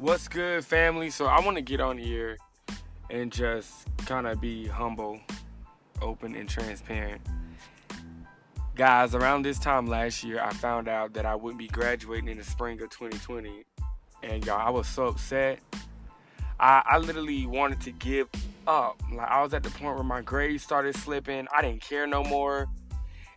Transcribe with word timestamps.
What's 0.00 0.28
good, 0.28 0.64
family? 0.64 1.10
So 1.10 1.26
I 1.26 1.44
want 1.44 1.58
to 1.58 1.62
get 1.62 1.78
on 1.78 1.98
here 1.98 2.38
and 3.10 3.30
just 3.30 3.86
kind 4.06 4.26
of 4.26 4.40
be 4.40 4.66
humble, 4.66 5.20
open, 6.00 6.34
and 6.34 6.48
transparent. 6.48 7.20
Guys, 8.74 9.14
around 9.14 9.42
this 9.42 9.58
time 9.58 9.86
last 9.86 10.24
year, 10.24 10.40
I 10.42 10.54
found 10.54 10.88
out 10.88 11.12
that 11.12 11.26
I 11.26 11.34
wouldn't 11.34 11.58
be 11.58 11.68
graduating 11.68 12.30
in 12.30 12.38
the 12.38 12.44
spring 12.44 12.80
of 12.80 12.88
2020. 12.88 13.66
And 14.22 14.46
y'all, 14.46 14.66
I 14.66 14.70
was 14.70 14.86
so 14.86 15.08
upset. 15.08 15.58
I, 16.58 16.82
I 16.86 16.96
literally 16.96 17.44
wanted 17.44 17.82
to 17.82 17.92
give 17.92 18.30
up. 18.66 19.02
Like, 19.12 19.28
I 19.28 19.42
was 19.42 19.52
at 19.52 19.62
the 19.62 19.70
point 19.70 19.96
where 19.96 20.02
my 20.02 20.22
grades 20.22 20.62
started 20.62 20.96
slipping. 20.96 21.46
I 21.54 21.60
didn't 21.60 21.82
care 21.82 22.06
no 22.06 22.24
more. 22.24 22.68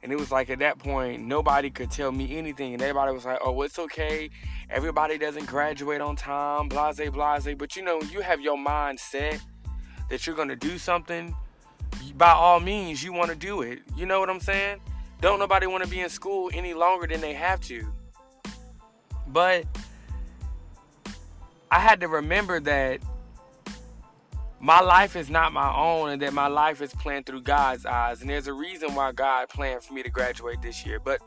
And 0.01 0.13
it 0.13 0.15
was 0.17 0.31
like 0.31 0.49
at 0.49 0.59
that 0.59 0.79
point, 0.79 1.23
nobody 1.23 1.69
could 1.69 1.91
tell 1.91 2.13
me 2.13 2.37
anything. 2.37 2.73
And 2.73 2.81
everybody 2.81 3.11
was 3.11 3.25
like, 3.25 3.39
oh, 3.43 3.61
it's 3.63 3.79
okay. 3.79 4.29
Everybody 4.69 5.17
doesn't 5.17 5.45
graduate 5.45 6.01
on 6.01 6.15
time, 6.15 6.67
blase, 6.67 7.09
blase. 7.09 7.55
But 7.55 7.75
you 7.75 7.83
know, 7.83 8.01
you 8.01 8.21
have 8.21 8.41
your 8.41 8.57
mind 8.57 8.99
set 8.99 9.39
that 10.09 10.25
you're 10.25 10.35
to 10.47 10.55
do 10.55 10.77
something. 10.77 11.35
By 12.15 12.31
all 12.31 12.59
means, 12.59 13.03
you 13.03 13.13
want 13.13 13.29
to 13.29 13.35
do 13.35 13.61
it. 13.61 13.79
You 13.95 14.05
know 14.05 14.19
what 14.19 14.29
I'm 14.29 14.39
saying? 14.39 14.79
Don't 15.21 15.39
nobody 15.39 15.67
want 15.67 15.83
to 15.83 15.89
be 15.89 16.01
in 16.01 16.09
school 16.09 16.49
any 16.53 16.73
longer 16.73 17.07
than 17.07 17.21
they 17.21 17.33
have 17.33 17.61
to. 17.61 17.87
But 19.27 19.65
I 21.71 21.79
had 21.79 22.01
to 22.01 22.07
remember 22.07 22.59
that 22.59 22.99
my 24.59 24.79
life 24.79 25.15
is 25.15 25.29
not 25.29 25.51
my 25.51 25.73
own 25.75 26.11
and 26.11 26.21
that 26.21 26.33
my 26.33 26.47
life 26.47 26.81
is 26.81 26.93
planned 26.93 27.25
through 27.25 27.41
God's 27.41 27.85
eyes. 27.85 28.21
And 28.21 28.29
there's 28.29 28.47
a 28.47 28.53
reason 28.53 28.95
why 28.95 29.11
God 29.11 29.49
planned 29.49 29.83
for 29.83 29.93
me 29.93 30.03
to 30.03 30.09
graduate 30.09 30.61
this 30.61 30.85
year. 30.85 30.99
But 30.99 31.21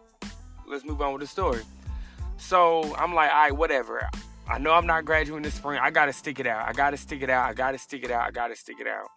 let's 0.66 0.84
move 0.84 1.02
on 1.02 1.12
with 1.12 1.22
the 1.22 1.26
story. 1.26 1.62
So 2.38 2.94
I'm 2.96 3.14
like, 3.14 3.30
all 3.30 3.36
right, 3.36 3.56
whatever. 3.56 4.08
I 4.48 4.58
know 4.58 4.72
I'm 4.72 4.86
not 4.86 5.04
graduating 5.04 5.42
this 5.42 5.54
spring. 5.54 5.80
I 5.82 5.90
gotta 5.90 6.12
stick 6.12 6.38
it 6.38 6.46
out. 6.46 6.68
I 6.68 6.72
gotta 6.72 6.96
stick 6.96 7.22
it 7.22 7.30
out. 7.30 7.48
I 7.48 7.52
gotta 7.52 7.78
stick 7.78 8.04
it 8.04 8.10
out. 8.10 8.26
I 8.26 8.30
gotta 8.30 8.54
stick 8.54 8.76
it 8.80 8.86
out. 8.86 9.08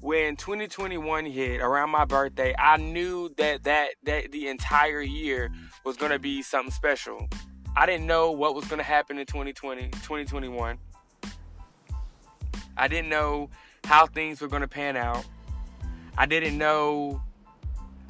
When 0.00 0.36
2021 0.36 1.26
hit 1.26 1.60
around 1.60 1.90
my 1.90 2.04
birthday, 2.04 2.54
I 2.58 2.76
knew 2.76 3.30
that 3.38 3.64
that 3.64 3.90
that 4.04 4.32
the 4.32 4.48
entire 4.48 5.00
year 5.00 5.50
was 5.84 5.96
gonna 5.96 6.18
be 6.18 6.42
something 6.42 6.72
special. 6.72 7.28
I 7.76 7.86
didn't 7.86 8.06
know 8.06 8.32
what 8.32 8.54
was 8.54 8.66
gonna 8.66 8.82
happen 8.82 9.18
in 9.18 9.26
2020, 9.26 9.88
2021. 9.88 10.78
I 12.76 12.88
didn't 12.88 13.08
know 13.08 13.50
how 13.84 14.06
things 14.06 14.40
were 14.40 14.48
to 14.48 14.68
pan 14.68 14.96
out. 14.96 15.24
I 16.18 16.26
didn't 16.26 16.58
know 16.58 17.22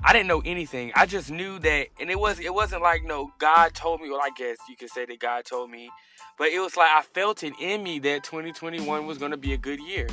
I 0.03 0.13
didn't 0.13 0.29
know 0.29 0.43
anything. 0.45 0.93
I 0.95 1.07
just 1.07 1.31
knew 1.31 1.59
that 1.59 1.89
and 2.01 2.11
it 2.11 2.19
was 2.19 2.41
it 2.41 2.53
wasn't 2.53 2.83
like 2.83 3.05
no 3.05 3.33
God 3.39 3.75
told 3.75 4.01
me, 4.01 4.11
well 4.11 4.21
I 4.23 4.31
guess 4.37 4.57
you 4.69 4.77
could 4.77 4.91
say 4.91 5.05
that 5.05 5.19
God 5.19 5.45
told 5.45 5.71
me, 5.71 5.91
but 6.39 6.49
it 6.49 6.59
was 6.59 6.77
like 6.77 6.89
I 6.91 7.03
felt 7.03 7.43
it 7.43 7.53
in 7.61 7.83
me 7.83 7.99
that 8.01 8.25
2021 8.25 9.07
was 9.07 9.19
going 9.19 9.31
to 9.31 9.37
be 9.37 9.53
a 9.53 9.59
good 9.59 9.81
year. 9.81 10.09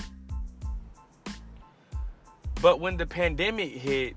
But 2.62 2.80
when 2.80 2.98
the 2.98 3.06
pandemic 3.06 3.72
hit, 3.72 4.16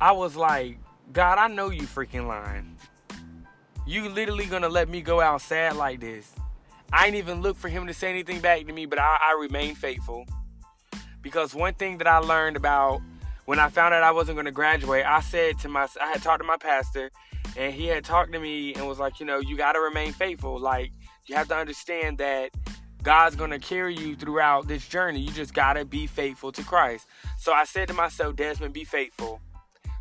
I 0.00 0.12
was 0.12 0.36
like, 0.36 0.78
God, 1.12 1.38
I 1.38 1.48
know 1.48 1.70
you 1.70 1.82
freaking 1.82 2.26
lying. 2.26 2.76
You 3.86 4.08
literally 4.08 4.46
gonna 4.46 4.68
let 4.68 4.88
me 4.88 5.00
go 5.00 5.20
out 5.20 5.40
sad 5.40 5.76
like 5.76 6.00
this. 6.00 6.34
I 6.92 7.06
ain't 7.06 7.16
even 7.16 7.42
look 7.42 7.56
for 7.56 7.68
him 7.68 7.86
to 7.86 7.94
say 7.94 8.10
anything 8.10 8.40
back 8.40 8.66
to 8.66 8.72
me, 8.72 8.86
but 8.86 8.98
I, 8.98 9.18
I 9.20 9.38
remain 9.40 9.74
faithful. 9.74 10.26
Because 11.22 11.54
one 11.54 11.74
thing 11.74 11.98
that 11.98 12.06
I 12.06 12.18
learned 12.18 12.56
about 12.56 13.00
when 13.48 13.58
I 13.58 13.70
found 13.70 13.94
out 13.94 14.02
I 14.02 14.10
wasn't 14.10 14.36
going 14.36 14.44
to 14.44 14.52
graduate, 14.52 15.06
I 15.06 15.22
said 15.22 15.58
to 15.60 15.70
my, 15.70 15.88
I 16.02 16.08
had 16.08 16.22
talked 16.22 16.42
to 16.42 16.46
my 16.46 16.58
pastor, 16.58 17.10
and 17.56 17.72
he 17.72 17.86
had 17.86 18.04
talked 18.04 18.30
to 18.32 18.38
me 18.38 18.74
and 18.74 18.86
was 18.86 18.98
like, 18.98 19.20
you 19.20 19.24
know, 19.24 19.38
you 19.38 19.56
got 19.56 19.72
to 19.72 19.80
remain 19.80 20.12
faithful. 20.12 20.58
Like, 20.58 20.92
you 21.24 21.34
have 21.34 21.48
to 21.48 21.56
understand 21.56 22.18
that 22.18 22.50
God's 23.02 23.36
going 23.36 23.52
to 23.52 23.58
carry 23.58 23.96
you 23.96 24.16
throughout 24.16 24.68
this 24.68 24.86
journey. 24.86 25.20
You 25.20 25.32
just 25.32 25.54
got 25.54 25.72
to 25.72 25.86
be 25.86 26.06
faithful 26.06 26.52
to 26.52 26.62
Christ. 26.62 27.06
So 27.38 27.54
I 27.54 27.64
said 27.64 27.88
to 27.88 27.94
myself, 27.94 28.36
Desmond, 28.36 28.74
be 28.74 28.84
faithful. 28.84 29.40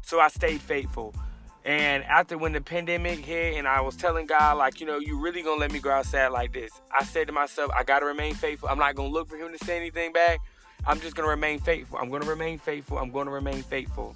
So 0.01 0.19
I 0.19 0.27
stayed 0.27 0.59
faithful. 0.59 1.15
And 1.63 2.03
after 2.03 2.37
when 2.37 2.51
the 2.51 2.59
pandemic 2.59 3.19
hit 3.19 3.55
and 3.55 3.65
I 3.65 3.79
was 3.79 3.95
telling 3.95 4.25
God, 4.25 4.57
like, 4.57 4.81
you 4.81 4.85
know, 4.85 4.99
you 4.99 5.21
really 5.21 5.41
gonna 5.41 5.61
let 5.61 5.71
me 5.71 5.79
go 5.79 5.91
outside 5.91 6.27
like 6.33 6.51
this? 6.51 6.71
I 6.97 7.05
said 7.05 7.27
to 7.27 7.33
myself, 7.33 7.71
I 7.73 7.83
gotta 7.83 8.05
remain 8.05 8.33
faithful. 8.33 8.67
I'm 8.67 8.77
not 8.77 8.95
gonna 8.95 9.07
look 9.07 9.29
for 9.29 9.37
him 9.37 9.57
to 9.57 9.65
say 9.65 9.77
anything 9.77 10.11
back. 10.11 10.39
I'm 10.87 10.99
just 10.99 11.15
gonna 11.15 11.27
remain 11.27 11.59
faithful. 11.59 11.99
I'm 11.99 12.09
gonna 12.09 12.25
remain 12.25 12.57
faithful. 12.57 12.97
I'm 12.97 13.11
gonna 13.11 13.31
remain 13.31 13.61
faithful. 13.61 14.15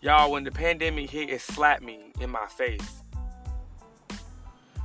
Y'all, 0.00 0.30
when 0.30 0.44
the 0.44 0.52
pandemic 0.52 1.10
hit, 1.10 1.30
it 1.30 1.40
slapped 1.40 1.82
me 1.82 2.12
in 2.20 2.30
my 2.30 2.46
face. 2.46 3.02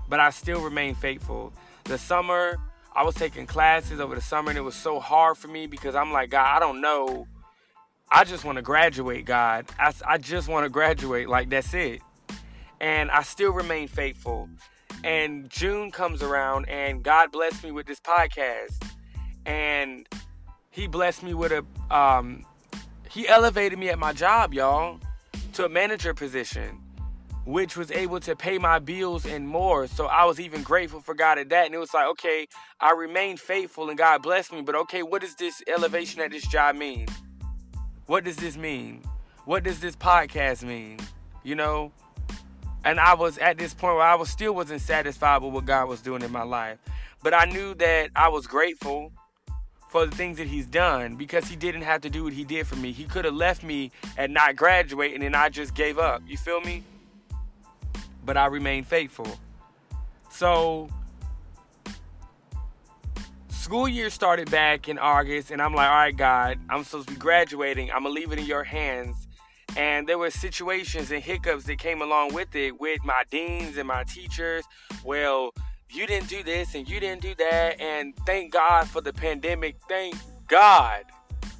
But 0.10 0.20
I 0.20 0.30
still 0.30 0.62
remain 0.62 0.96
faithful. 0.96 1.54
The 1.84 1.98
summer, 1.98 2.58
I 2.96 3.04
was 3.04 3.16
taking 3.16 3.46
classes 3.46 4.00
over 4.00 4.16
the 4.16 4.22
summer 4.22 4.50
and 4.50 4.58
it 4.58 4.62
was 4.62 4.76
so 4.76 5.00
hard 5.00 5.38
for 5.38 5.48
me 5.48 5.68
because 5.68 5.94
I'm 5.94 6.12
like, 6.12 6.30
God, 6.30 6.56
I 6.56 6.60
don't 6.60 6.82
know 6.82 7.28
I 8.10 8.24
just 8.24 8.46
want 8.46 8.56
to 8.56 8.62
graduate, 8.62 9.26
God. 9.26 9.66
I, 9.78 9.92
I 10.08 10.18
just 10.18 10.48
want 10.48 10.64
to 10.64 10.70
graduate. 10.70 11.28
Like, 11.28 11.50
that's 11.50 11.74
it. 11.74 12.02
And 12.80 13.12
I 13.12 13.24
still 13.24 13.52
remain 13.52 13.90
faithful. 13.90 14.50
And 15.04 15.50
June 15.50 15.92
comes 15.92 16.24
around, 16.24 16.70
and 16.70 17.04
God 17.04 17.32
blessed 17.34 17.64
me 17.66 17.72
with 17.72 17.86
this 17.86 18.00
podcast. 18.00 18.82
And 19.48 20.08
He 20.70 20.88
blessed 20.88 21.24
me 21.24 21.34
with 21.34 21.52
a, 21.52 21.96
um, 21.96 22.46
He 23.10 23.28
elevated 23.28 23.80
me 23.80 23.90
at 23.90 23.98
my 23.98 24.14
job, 24.14 24.54
y'all, 24.54 25.00
to 25.54 25.66
a 25.66 25.70
manager 25.70 26.14
position, 26.14 26.80
which 27.46 27.78
was 27.78 27.90
able 27.90 28.20
to 28.20 28.36
pay 28.36 28.60
my 28.60 28.78
bills 28.78 29.26
and 29.26 29.48
more. 29.48 29.88
So 29.88 30.06
I 30.06 30.26
was 30.26 30.40
even 30.40 30.62
grateful 30.62 31.00
for 31.00 31.16
God 31.16 31.40
at 31.40 31.50
that. 31.50 31.66
And 31.66 31.74
it 31.74 31.80
was 31.80 31.94
like, 31.94 32.08
okay, 32.10 32.48
I 32.80 32.92
remained 32.92 33.40
faithful, 33.40 33.90
and 33.90 33.98
God 33.98 34.22
blessed 34.22 34.52
me. 34.52 34.62
But 34.62 34.76
okay, 34.76 35.02
what 35.02 35.22
does 35.22 35.36
this 35.36 35.64
elevation 35.66 36.22
at 36.22 36.32
this 36.32 36.46
job 36.46 36.76
mean? 36.76 37.08
What 38.06 38.26
does 38.26 38.36
this 38.36 38.58
mean? 38.58 39.02
What 39.46 39.64
does 39.64 39.80
this 39.80 39.96
podcast 39.96 40.64
mean? 40.64 41.00
You 41.44 41.56
know? 41.56 41.94
And 42.84 43.00
I 43.00 43.16
was 43.16 43.38
at 43.38 43.58
this 43.58 43.74
point 43.74 43.96
where 43.96 44.06
I 44.06 44.16
was 44.16 44.30
still 44.30 44.54
wasn't 44.54 44.82
satisfied 44.82 45.42
with 45.42 45.54
what 45.54 45.66
God 45.66 45.88
was 45.88 46.02
doing 46.02 46.22
in 46.22 46.32
my 46.32 46.44
life. 46.44 46.80
But 47.24 47.34
I 47.34 47.46
knew 47.46 47.74
that 47.76 48.12
I 48.16 48.28
was 48.30 48.46
grateful 48.46 49.12
for 49.90 50.06
the 50.06 50.16
things 50.16 50.38
that 50.38 50.48
he's 50.48 50.66
done 50.66 51.16
because 51.16 51.48
he 51.48 51.56
didn't 51.56 51.84
have 51.84 52.02
to 52.02 52.10
do 52.10 52.24
what 52.24 52.34
he 52.34 52.44
did 52.44 52.68
for 52.68 52.76
me. 52.76 52.92
He 52.92 53.06
could 53.06 53.26
have 53.26 53.34
left 53.34 53.64
me 53.64 53.92
and 54.18 54.34
not 54.34 54.56
graduating 54.56 55.16
and 55.16 55.24
then 55.24 55.36
I 55.36 55.50
just 55.50 55.74
gave 55.74 55.98
up. 55.98 56.22
You 56.28 56.38
feel 56.38 56.62
me? 56.62 56.84
But 58.26 58.38
I 58.38 58.48
remained 58.48 58.88
faithful. 58.88 59.28
So 60.30 60.90
school 63.68 63.90
year 63.90 64.10
started 64.10 64.50
back 64.50 64.88
in 64.88 64.98
August, 64.98 65.52
and 65.52 65.62
I'm 65.62 65.74
like, 65.74 65.90
all 65.90 65.96
right, 65.96 66.16
God, 66.16 66.58
I'm 66.70 66.86
supposed 66.86 67.10
to 67.10 67.14
be 67.16 67.20
graduating. 67.20 67.92
I'm 67.92 68.04
gonna 68.04 68.16
leave 68.16 68.32
it 68.32 68.40
in 68.40 68.46
your 68.46 68.64
hands. 68.64 69.28
And 69.76 70.08
there 70.08 70.18
were 70.18 70.32
situations 70.32 71.12
and 71.12 71.22
hiccups 71.22 71.66
that 71.66 71.78
came 71.78 72.02
along 72.02 72.34
with 72.34 72.56
it, 72.56 72.80
with 72.80 73.04
my 73.04 73.24
deans 73.30 73.76
and 73.78 73.86
my 73.88 74.04
teachers. 74.06 74.64
Well, 75.04 75.54
you 75.90 76.06
didn't 76.06 76.30
do 76.30 76.44
this 76.44 76.76
and 76.76 76.88
you 76.88 77.00
didn't 77.00 77.22
do 77.22 77.36
that. 77.36 77.80
And 77.80 78.16
thank 78.26 78.54
God 78.54 78.88
for 78.90 79.02
the 79.02 79.14
pandemic. 79.14 79.78
Thank 79.88 80.16
God 80.48 81.06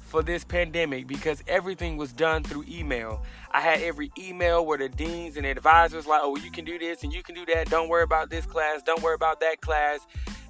for 0.08 0.22
this 0.22 0.42
pandemic 0.42 1.06
because 1.06 1.42
everything 1.46 1.96
was 1.96 2.12
done 2.12 2.42
through 2.42 2.64
email. 2.68 3.22
I 3.50 3.60
had 3.60 3.80
every 3.80 4.10
email 4.18 4.64
where 4.64 4.78
the 4.78 4.88
deans 4.88 5.36
and 5.36 5.44
advisors 5.44 6.06
like, 6.06 6.20
oh, 6.22 6.36
you 6.36 6.50
can 6.50 6.64
do 6.64 6.78
this 6.78 7.02
and 7.02 7.12
you 7.12 7.22
can 7.22 7.34
do 7.34 7.44
that. 7.46 7.68
Don't 7.68 7.88
worry 7.88 8.04
about 8.04 8.30
this 8.30 8.46
class. 8.46 8.82
Don't 8.82 9.02
worry 9.02 9.14
about 9.14 9.40
that 9.40 9.60
class. 9.60 10.00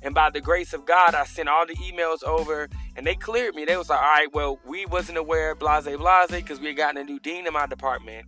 And 0.02 0.14
by 0.14 0.30
the 0.30 0.40
grace 0.40 0.72
of 0.74 0.86
God, 0.86 1.14
I 1.14 1.24
sent 1.24 1.48
all 1.48 1.66
the 1.66 1.74
emails 1.74 2.22
over 2.22 2.68
and 2.96 3.04
they 3.04 3.16
cleared 3.16 3.54
me. 3.54 3.64
They 3.64 3.76
was 3.76 3.90
like, 3.90 4.00
all 4.00 4.04
right, 4.04 4.32
well, 4.32 4.60
we 4.64 4.86
wasn't 4.86 5.18
aware, 5.18 5.54
blase, 5.56 5.84
blase, 5.84 6.30
because 6.30 6.60
we 6.60 6.68
had 6.68 6.76
gotten 6.76 7.00
a 7.00 7.04
new 7.04 7.18
dean 7.18 7.46
in 7.46 7.52
my 7.52 7.66
department. 7.66 8.26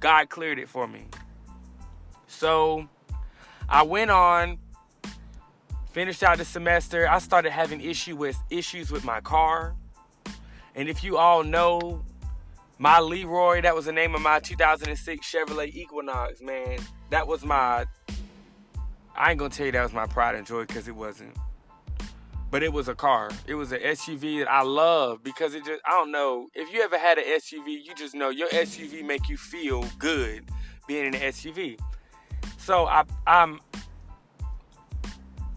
God 0.00 0.30
cleared 0.30 0.58
it 0.58 0.68
for 0.68 0.88
me. 0.88 1.04
So 2.26 2.88
I 3.70 3.84
went 3.84 4.10
on, 4.10 4.58
finished 5.92 6.24
out 6.24 6.38
the 6.38 6.44
semester. 6.44 7.08
I 7.08 7.20
started 7.20 7.52
having 7.52 7.80
issue 7.80 8.16
with 8.16 8.36
issues 8.50 8.90
with 8.90 9.04
my 9.04 9.20
car. 9.20 9.76
And 10.74 10.88
if 10.88 11.04
you 11.04 11.16
all 11.16 11.44
know, 11.44 12.04
my 12.78 12.98
Leroy, 12.98 13.60
that 13.62 13.74
was 13.74 13.84
the 13.84 13.92
name 13.92 14.14
of 14.16 14.22
my 14.22 14.40
2006 14.40 15.24
Chevrolet 15.24 15.72
Equinox, 15.72 16.40
man. 16.40 16.80
That 17.10 17.28
was 17.28 17.44
my 17.44 17.86
I 19.14 19.30
ain't 19.30 19.38
gonna 19.38 19.50
tell 19.50 19.66
you 19.66 19.72
that 19.72 19.82
was 19.82 19.92
my 19.92 20.06
pride 20.06 20.34
and 20.34 20.46
joy 20.46 20.64
because 20.64 20.88
it 20.88 20.96
wasn't. 20.96 21.36
But 22.50 22.64
it 22.64 22.72
was 22.72 22.88
a 22.88 22.94
car. 22.94 23.30
It 23.46 23.54
was 23.54 23.70
an 23.70 23.80
SUV 23.80 24.40
that 24.40 24.50
I 24.50 24.62
love 24.62 25.22
because 25.22 25.54
it 25.54 25.64
just 25.64 25.80
I 25.86 25.90
don't 25.90 26.10
know. 26.10 26.48
If 26.54 26.72
you 26.72 26.80
ever 26.80 26.98
had 26.98 27.18
an 27.18 27.24
SUV, 27.24 27.84
you 27.84 27.94
just 27.94 28.14
know 28.14 28.30
your 28.30 28.48
SUV 28.48 29.04
make 29.04 29.28
you 29.28 29.36
feel 29.36 29.84
good 29.98 30.48
being 30.88 31.06
in 31.06 31.14
an 31.14 31.20
SUV. 31.20 31.78
So 32.58 32.86
I 32.86 33.04
I'm 33.26 33.60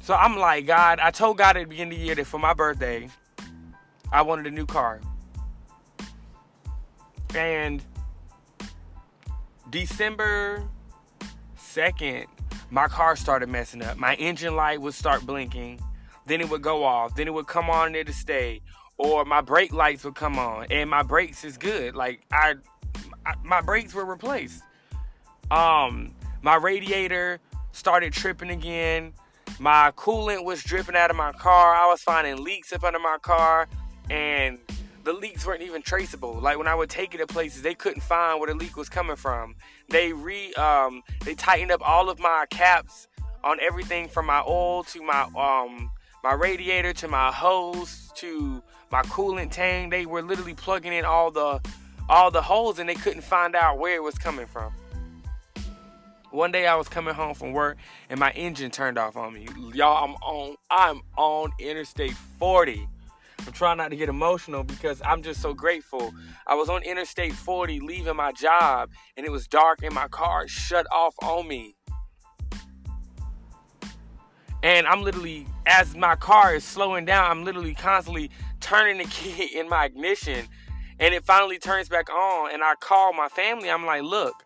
so 0.02 0.14
I'm 0.14 0.38
like, 0.38 0.66
God, 0.66 1.00
I 1.00 1.12
told 1.12 1.38
God 1.38 1.56
at 1.56 1.64
the 1.64 1.70
beginning 1.70 1.94
of 1.94 2.00
the 2.00 2.06
year 2.06 2.16
that 2.16 2.28
for 2.28 2.40
my 2.40 2.54
birthday, 2.54 3.10
I 4.12 4.22
wanted 4.22 4.48
a 4.48 4.52
new 4.52 4.66
car. 4.66 5.00
And 7.36 7.82
December 9.70 10.64
2nd, 11.58 12.26
my 12.70 12.88
car 12.88 13.16
started 13.16 13.50
messing 13.50 13.82
up. 13.82 13.98
My 13.98 14.16
engine 14.16 14.56
light 14.56 14.82
would 14.82 14.94
start 14.94 15.26
blinking, 15.26 15.80
then 16.26 16.42
it 16.42 16.50
would 16.50 16.62
go 16.62 16.84
off, 16.84 17.16
then 17.16 17.28
it 17.28 17.34
would 17.34 17.48
come 17.48 17.70
on 17.70 17.94
there 17.94 18.04
to 18.04 18.14
stay, 18.14 18.62
or 18.98 19.26
my 19.26 19.42
brake 19.42 19.74
lights 19.74 20.04
would 20.04 20.16
come 20.16 20.38
on, 20.38 20.68
and 20.70 20.90
my 20.90 21.02
brakes 21.02 21.44
is 21.44 21.58
good. 21.58 21.96
Like 21.96 22.22
I, 22.32 22.56
I 23.26 23.34
my 23.44 23.62
brakes 23.62 23.94
were 23.94 24.06
replaced. 24.06 24.62
Um, 25.50 26.14
my 26.44 26.56
radiator 26.56 27.40
started 27.72 28.14
tripping 28.14 28.52
again. 28.52 29.14
My 29.60 29.92
coolant 29.96 30.44
was 30.44 30.62
dripping 30.62 30.96
out 30.96 31.10
of 31.10 31.16
my 31.16 31.32
car. 31.32 31.74
I 31.74 31.88
was 31.88 32.02
finding 32.02 32.44
leaks 32.44 32.74
up 32.74 32.84
under 32.84 33.00
my 33.00 33.18
car, 33.22 33.68
and 34.10 34.60
the 35.04 35.14
leaks 35.14 35.46
weren't 35.46 35.62
even 35.62 35.82
traceable. 35.82 36.34
Like 36.34 36.58
when 36.58 36.68
I 36.68 36.76
would 36.76 36.90
take 36.90 37.16
it 37.16 37.20
to 37.20 37.28
places, 37.28 37.62
they 37.62 37.74
couldn't 37.74 38.02
find 38.02 38.40
where 38.40 38.48
the 38.48 38.56
leak 38.56 38.76
was 38.76 38.90
coming 38.90 39.16
from. 39.16 39.56
They 39.90 40.14
re 40.14 40.54
um 40.56 41.02
they 41.24 41.34
tightened 41.34 41.72
up 41.72 41.82
all 41.82 42.10
of 42.10 42.20
my 42.20 42.46
caps 42.50 43.08
on 43.44 43.60
everything 43.62 44.08
from 44.08 44.26
my 44.26 44.42
oil 44.46 44.84
to 44.84 45.02
my 45.02 45.24
um 45.38 45.92
my 46.24 46.34
radiator 46.34 46.94
to 46.94 47.08
my 47.08 47.32
hose 47.32 48.12
to 48.16 48.62
my 48.92 49.02
coolant 49.04 49.52
tank. 49.52 49.92
They 49.92 50.06
were 50.06 50.22
literally 50.22 50.54
plugging 50.54 50.94
in 50.94 51.06
all 51.06 51.32
the 51.32 51.62
all 52.10 52.32
the 52.32 52.42
holes 52.42 52.80
and 52.80 52.88
they 52.88 52.96
couldn't 52.96 53.24
find 53.24 53.56
out 53.56 53.80
where 53.80 53.96
it 53.96 54.04
was 54.04 54.18
coming 54.18 54.46
from. 54.46 54.74
One 56.34 56.52
day 56.52 56.66
I 56.66 56.74
was 56.74 56.90
coming 56.90 57.14
home 57.14 57.36
from 57.36 57.54
work 57.54 57.78
and 58.10 58.20
my 58.20 58.32
engine 58.32 58.72
turned 58.72 58.98
off 58.98 59.16
on 59.16 59.36
me. 59.36 59.48
Y'all, 59.76 60.04
I'm 60.04 60.16
on 60.16 60.56
I'm 60.72 61.02
on 61.16 61.52
Interstate 61.60 62.16
40. 62.40 62.88
I'm 63.46 63.54
trying 63.54 63.78
not 63.78 63.92
to 63.92 63.96
get 63.96 64.10
emotional 64.10 64.64
because 64.64 65.00
I'm 65.06 65.22
just 65.22 65.44
so 65.44 65.54
grateful. 65.54 66.12
I 66.48 66.56
was 66.56 66.70
on 66.70 66.82
Interstate 66.82 67.34
40 67.34 67.82
leaving 67.82 68.16
my 68.16 68.32
job 68.32 68.90
and 69.16 69.28
it 69.28 69.32
was 69.32 69.48
dark 69.48 69.84
and 69.84 69.94
my 69.94 70.08
car 70.08 70.48
shut 70.48 70.88
off 70.92 71.14
on 71.22 71.48
me. 71.48 71.76
And 74.64 74.88
I'm 74.88 75.04
literally, 75.04 75.46
as 75.68 75.96
my 75.96 76.16
car 76.16 76.56
is 76.56 76.64
slowing 76.64 77.06
down, 77.06 77.30
I'm 77.30 77.44
literally 77.44 77.76
constantly 77.76 78.32
turning 78.60 78.98
the 78.98 79.04
key 79.12 79.56
in 79.56 79.70
my 79.70 79.86
ignition 79.86 80.48
and 81.00 81.14
it 81.14 81.26
finally 81.26 81.60
turns 81.60 81.90
back 81.90 82.10
on. 82.10 82.52
And 82.52 82.64
I 82.64 82.74
call 82.80 83.14
my 83.14 83.28
family. 83.28 83.70
I'm 83.70 83.86
like, 83.86 84.02
look, 84.02 84.44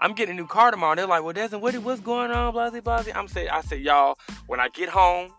I'm 0.00 0.14
getting 0.14 0.34
a 0.34 0.36
new 0.36 0.46
car 0.46 0.70
tomorrow. 0.70 0.94
They're 0.94 1.06
like, 1.06 1.22
well, 1.22 1.32
Desmond, 1.32 1.62
what, 1.62 1.74
what's 1.76 2.00
going 2.00 2.30
on? 2.30 2.52
Blah, 2.52 2.70
blah. 2.70 3.02
I'm 3.14 3.28
saying, 3.28 3.48
I 3.50 3.60
said, 3.62 3.80
y'all, 3.80 4.18
when 4.46 4.60
I 4.60 4.68
get 4.68 4.88
home, 4.88 5.32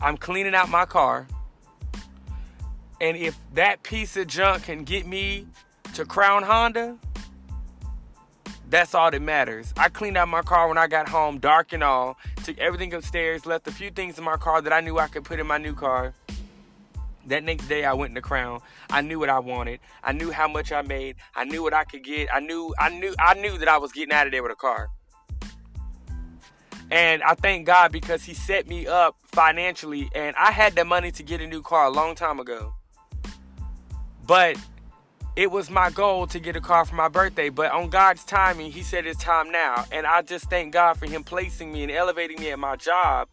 I'm 0.00 0.16
cleaning 0.16 0.54
out 0.54 0.68
my 0.68 0.84
car. 0.84 1.26
And 3.00 3.16
if 3.16 3.38
that 3.54 3.82
piece 3.82 4.16
of 4.16 4.26
junk 4.26 4.64
can 4.64 4.84
get 4.84 5.06
me 5.06 5.46
to 5.94 6.04
Crown 6.04 6.42
Honda, 6.42 6.96
that's 8.70 8.94
all 8.94 9.10
that 9.10 9.22
matters. 9.22 9.72
I 9.76 9.88
cleaned 9.88 10.16
out 10.16 10.28
my 10.28 10.42
car 10.42 10.68
when 10.68 10.78
I 10.78 10.88
got 10.88 11.08
home, 11.08 11.38
dark 11.38 11.72
and 11.72 11.82
all, 11.82 12.18
took 12.44 12.58
everything 12.58 12.92
upstairs, 12.92 13.46
left 13.46 13.66
a 13.66 13.72
few 13.72 13.90
things 13.90 14.18
in 14.18 14.24
my 14.24 14.36
car 14.36 14.60
that 14.60 14.72
I 14.72 14.80
knew 14.80 14.98
I 14.98 15.08
could 15.08 15.24
put 15.24 15.40
in 15.40 15.46
my 15.46 15.58
new 15.58 15.74
car. 15.74 16.12
That 17.28 17.44
next 17.44 17.68
day 17.68 17.84
I 17.84 17.92
went 17.92 18.10
in 18.10 18.14
the 18.14 18.22
crown. 18.22 18.60
I 18.90 19.02
knew 19.02 19.18
what 19.18 19.28
I 19.28 19.38
wanted. 19.38 19.80
I 20.02 20.12
knew 20.12 20.30
how 20.30 20.48
much 20.48 20.72
I 20.72 20.82
made. 20.82 21.16
I 21.34 21.44
knew 21.44 21.62
what 21.62 21.74
I 21.74 21.84
could 21.84 22.02
get. 22.02 22.28
I 22.32 22.40
knew 22.40 22.74
I 22.78 22.88
knew 22.88 23.14
I 23.18 23.34
knew 23.34 23.58
that 23.58 23.68
I 23.68 23.78
was 23.78 23.92
getting 23.92 24.12
out 24.12 24.26
of 24.26 24.32
there 24.32 24.42
with 24.42 24.52
a 24.52 24.56
car. 24.56 24.88
And 26.90 27.22
I 27.22 27.34
thank 27.34 27.66
God 27.66 27.92
because 27.92 28.24
he 28.24 28.32
set 28.32 28.66
me 28.66 28.86
up 28.86 29.16
financially 29.26 30.08
and 30.14 30.34
I 30.36 30.50
had 30.50 30.74
the 30.74 30.86
money 30.86 31.10
to 31.12 31.22
get 31.22 31.42
a 31.42 31.46
new 31.46 31.60
car 31.60 31.84
a 31.84 31.90
long 31.90 32.14
time 32.14 32.40
ago. 32.40 32.72
But 34.26 34.56
it 35.36 35.50
was 35.50 35.70
my 35.70 35.90
goal 35.90 36.26
to 36.28 36.40
get 36.40 36.56
a 36.56 36.62
car 36.62 36.86
for 36.86 36.94
my 36.94 37.08
birthday. 37.08 37.50
But 37.50 37.72
on 37.72 37.90
God's 37.90 38.24
timing, 38.24 38.72
He 38.72 38.82
said 38.82 39.06
it's 39.06 39.22
time 39.22 39.52
now. 39.52 39.84
And 39.92 40.06
I 40.06 40.22
just 40.22 40.48
thank 40.48 40.72
God 40.72 40.98
for 40.98 41.06
Him 41.06 41.24
placing 41.24 41.72
me 41.72 41.82
and 41.82 41.92
elevating 41.92 42.40
me 42.40 42.50
at 42.50 42.58
my 42.58 42.76
job. 42.76 43.28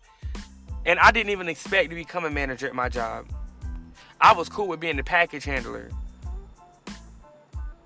And 0.86 1.00
I 1.00 1.12
didn't 1.12 1.32
even 1.32 1.48
expect 1.48 1.90
to 1.90 1.96
become 1.96 2.26
a 2.26 2.30
manager 2.30 2.68
at 2.68 2.76
my 2.76 2.90
job. 2.90 3.26
I 4.25 4.33
was 4.33 4.50
cool 4.50 4.68
with 4.68 4.80
being 4.80 4.95
the 4.98 5.04
package 5.04 5.45
handler. 5.45 5.92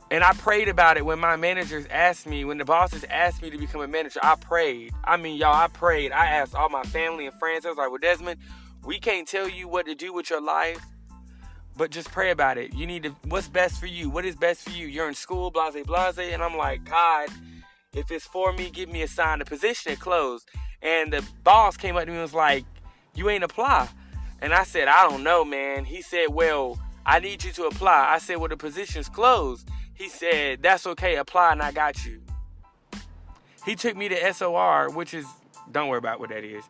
And 0.10 0.24
I 0.24 0.32
prayed 0.32 0.70
about 0.70 0.96
it 0.96 1.06
when 1.06 1.20
my 1.20 1.36
managers 1.36 1.86
asked 1.92 2.28
me, 2.28 2.46
when 2.46 2.58
the 2.58 2.64
bosses 2.64 3.04
asked 3.10 3.42
me 3.42 3.50
to 3.50 3.58
become 3.58 3.82
a 3.82 3.90
manager. 3.90 4.22
I 4.24 4.36
prayed. 4.36 4.94
I 5.04 5.18
mean, 5.18 5.36
y'all, 5.36 5.54
I 5.54 5.68
prayed. 5.68 6.14
I 6.14 6.28
asked 6.28 6.56
all 6.56 6.70
my 6.70 6.84
family 6.84 7.26
and 7.26 7.38
friends. 7.38 7.66
I 7.66 7.70
was 7.70 7.78
like, 7.78 7.90
well, 7.90 7.98
Desmond, 7.98 8.40
we 8.86 9.02
can't 9.02 9.28
tell 9.28 9.50
you 9.50 9.68
what 9.68 9.86
to 9.88 9.96
do 9.96 10.14
with 10.14 10.30
your 10.30 10.40
life 10.40 10.80
but 11.76 11.92
just 11.92 12.12
pray 12.12 12.32
about 12.32 12.58
it. 12.58 12.74
You 12.74 12.86
need 12.86 13.04
to, 13.04 13.16
what's 13.30 13.48
best 13.48 13.80
for 13.80 13.86
you? 13.86 14.10
What 14.10 14.26
is 14.26 14.36
best 14.36 14.64
for 14.64 14.72
you? 14.72 14.88
You're 14.88 15.08
in 15.08 15.14
school, 15.16 15.50
blase, 15.50 15.86
blase. 15.86 16.18
And 16.20 16.42
I'm 16.42 16.58
like, 16.58 16.84
God, 16.84 17.30
if 17.94 18.12
it's 18.12 18.26
for 18.26 18.52
me, 18.52 18.70
give 18.70 18.90
me 18.90 19.02
a 19.02 19.08
sign. 19.08 19.40
The 19.40 19.46
position 19.46 19.94
it 19.94 20.00
closed. 20.00 20.50
And 20.82 21.14
the 21.14 21.26
boss 21.46 21.78
came 21.78 21.96
up 21.96 22.04
to 22.04 22.08
me 22.08 22.14
and 22.14 22.22
was 22.22 22.34
like, 22.34 22.66
You 23.16 23.30
ain't 23.30 23.46
apply. 23.46 23.88
And 24.42 24.54
I 24.54 24.64
said, 24.64 24.88
I 24.88 25.08
don't 25.10 25.24
know, 25.24 25.44
man. 25.44 25.86
He 25.86 26.02
said, 26.02 26.28
Well, 26.30 26.80
I 27.06 27.20
need 27.20 27.44
you 27.44 27.52
to 27.54 27.66
apply. 27.66 28.14
I 28.14 28.20
said, 28.20 28.38
Well, 28.38 28.50
the 28.50 28.58
position's 28.58 29.10
closed. 29.10 29.68
He 29.94 30.10
said, 30.10 30.62
That's 30.62 30.86
okay, 30.88 31.16
apply 31.18 31.54
and 31.54 31.62
I 31.62 31.72
got 31.72 32.06
you. 32.06 32.22
He 33.66 33.76
took 33.76 33.96
me 33.96 34.10
to 34.10 34.34
SOR, 34.34 34.90
which 34.90 35.14
is, 35.14 35.26
don't 35.72 35.90
worry 35.90 36.00
about 36.00 36.20
what 36.20 36.30
that 36.30 36.44
is. 36.44 36.64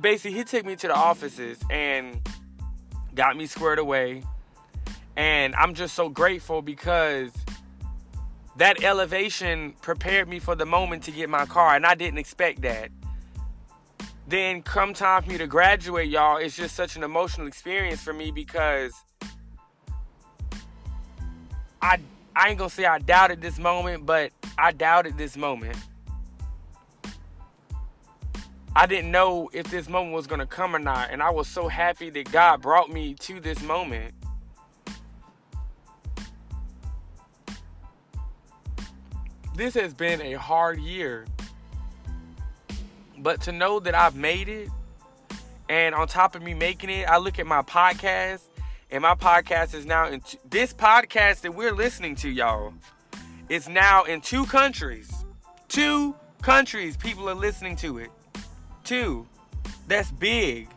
Basically, 0.00 0.36
he 0.36 0.44
took 0.44 0.64
me 0.64 0.76
to 0.76 0.88
the 0.88 0.94
offices 0.94 1.58
and 1.70 2.20
got 3.14 3.36
me 3.36 3.46
squared 3.46 3.78
away 3.78 4.22
and 5.20 5.54
I'm 5.54 5.74
just 5.74 5.94
so 5.94 6.08
grateful 6.08 6.62
because 6.62 7.30
that 8.56 8.82
elevation 8.82 9.74
prepared 9.82 10.28
me 10.28 10.38
for 10.38 10.54
the 10.54 10.66
moment 10.66 11.02
to 11.04 11.10
get 11.10 11.28
my 11.28 11.46
car, 11.46 11.76
and 11.76 11.84
I 11.84 11.94
didn't 11.94 12.18
expect 12.18 12.62
that. 12.62 12.90
Then, 14.30 14.62
come 14.62 14.94
time 14.94 15.24
for 15.24 15.28
me 15.28 15.38
to 15.38 15.48
graduate, 15.48 16.08
y'all, 16.08 16.36
it's 16.36 16.56
just 16.56 16.76
such 16.76 16.94
an 16.94 17.02
emotional 17.02 17.48
experience 17.48 18.00
for 18.00 18.12
me 18.12 18.30
because 18.30 18.92
I 21.82 21.98
I 22.36 22.50
ain't 22.50 22.58
gonna 22.58 22.70
say 22.70 22.84
I 22.84 23.00
doubted 23.00 23.40
this 23.40 23.58
moment, 23.58 24.06
but 24.06 24.30
I 24.56 24.70
doubted 24.70 25.18
this 25.18 25.36
moment. 25.36 25.76
I 28.76 28.86
didn't 28.86 29.10
know 29.10 29.50
if 29.52 29.68
this 29.68 29.88
moment 29.88 30.14
was 30.14 30.28
gonna 30.28 30.46
come 30.46 30.76
or 30.76 30.78
not, 30.78 31.10
and 31.10 31.20
I 31.20 31.30
was 31.30 31.48
so 31.48 31.66
happy 31.66 32.08
that 32.10 32.30
God 32.30 32.62
brought 32.62 32.88
me 32.88 33.14
to 33.14 33.40
this 33.40 33.60
moment. 33.64 34.14
this 39.56 39.74
has 39.74 39.92
been 39.92 40.22
a 40.22 40.34
hard 40.34 40.78
year. 40.78 41.26
But 43.22 43.42
to 43.42 43.52
know 43.52 43.80
that 43.80 43.94
I've 43.94 44.16
made 44.16 44.48
it, 44.48 44.70
and 45.68 45.94
on 45.94 46.08
top 46.08 46.34
of 46.34 46.42
me 46.42 46.54
making 46.54 46.90
it, 46.90 47.08
I 47.08 47.18
look 47.18 47.38
at 47.38 47.46
my 47.46 47.62
podcast, 47.62 48.40
and 48.90 49.02
my 49.02 49.14
podcast 49.14 49.74
is 49.74 49.84
now 49.84 50.08
in 50.08 50.20
t- 50.20 50.38
this 50.48 50.72
podcast 50.72 51.42
that 51.42 51.54
we're 51.54 51.74
listening 51.74 52.14
to, 52.16 52.30
y'all, 52.30 52.72
is 53.48 53.68
now 53.68 54.04
in 54.04 54.22
two 54.22 54.46
countries. 54.46 55.12
Two 55.68 56.16
countries, 56.40 56.96
people 56.96 57.28
are 57.28 57.34
listening 57.34 57.76
to 57.76 57.98
it. 57.98 58.10
Two. 58.84 59.26
That's 59.86 60.10
big. 60.10 60.68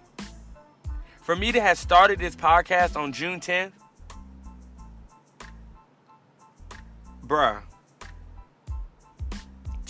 For 1.21 1.35
me 1.35 1.51
to 1.53 1.61
have 1.61 1.77
started 1.77 2.19
this 2.19 2.35
podcast 2.35 2.97
on 2.97 3.13
June 3.13 3.39
10th, 3.39 3.71
bruh 7.25 7.61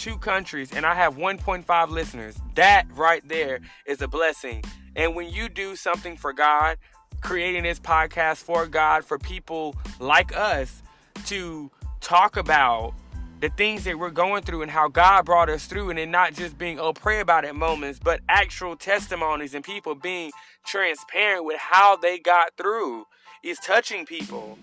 two 0.04 0.18
countries 0.18 0.74
and 0.74 0.86
I 0.86 0.96
have 0.96 1.16
1.5 1.16 1.90
listeners. 1.90 2.36
That 2.56 2.84
right 2.94 3.26
there 3.26 3.62
is 3.86 4.02
a 4.02 4.08
blessing. 4.08 4.62
And 4.98 5.16
when 5.16 5.30
you 5.30 5.48
do 5.48 5.78
something 5.78 6.18
for 6.18 6.34
God, 6.34 6.78
creating 7.22 7.64
this 7.64 7.80
podcast 7.80 8.44
for 8.44 8.68
God, 8.68 9.06
for 9.06 9.18
people 9.18 9.78
like 10.02 10.36
us 10.36 10.84
to 11.28 11.72
talk 12.02 12.36
about 12.36 12.94
the 13.40 13.48
things 13.52 13.86
that 13.86 13.98
we're 13.98 14.10
going 14.10 14.44
through 14.44 14.62
and 14.64 14.70
how 14.70 14.90
God 14.90 15.24
brought 15.24 15.50
us 15.50 15.68
through, 15.68 15.90
and 15.90 16.12
not 16.12 16.34
just 16.34 16.58
being, 16.58 16.82
oh, 16.82 16.92
pray 16.92 17.22
about 17.22 17.46
it 17.46 17.56
moments, 17.56 17.98
but 17.98 18.20
actual 18.28 18.76
testimonies 18.76 19.54
and 19.54 19.64
people 19.64 19.96
being 19.96 20.32
transparent 20.66 21.46
with 21.46 21.60
how 21.60 21.96
they 21.96 22.20
got 22.20 22.58
through 22.58 23.06
is 23.42 23.58
touching 23.60 24.06
people. 24.06 24.58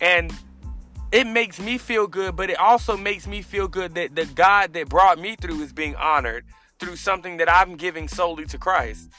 And 0.00 0.32
it 1.12 1.26
makes 1.26 1.60
me 1.60 1.76
feel 1.76 2.06
good, 2.06 2.34
but 2.34 2.48
it 2.48 2.58
also 2.58 2.96
makes 2.96 3.26
me 3.26 3.42
feel 3.42 3.68
good 3.68 3.94
that 3.94 4.16
the 4.16 4.24
God 4.24 4.72
that 4.72 4.88
brought 4.88 5.18
me 5.18 5.36
through 5.36 5.60
is 5.60 5.72
being 5.72 5.94
honored 5.96 6.46
through 6.78 6.96
something 6.96 7.36
that 7.36 7.52
I'm 7.52 7.76
giving 7.76 8.08
solely 8.08 8.46
to 8.46 8.58
Christ. 8.58 9.10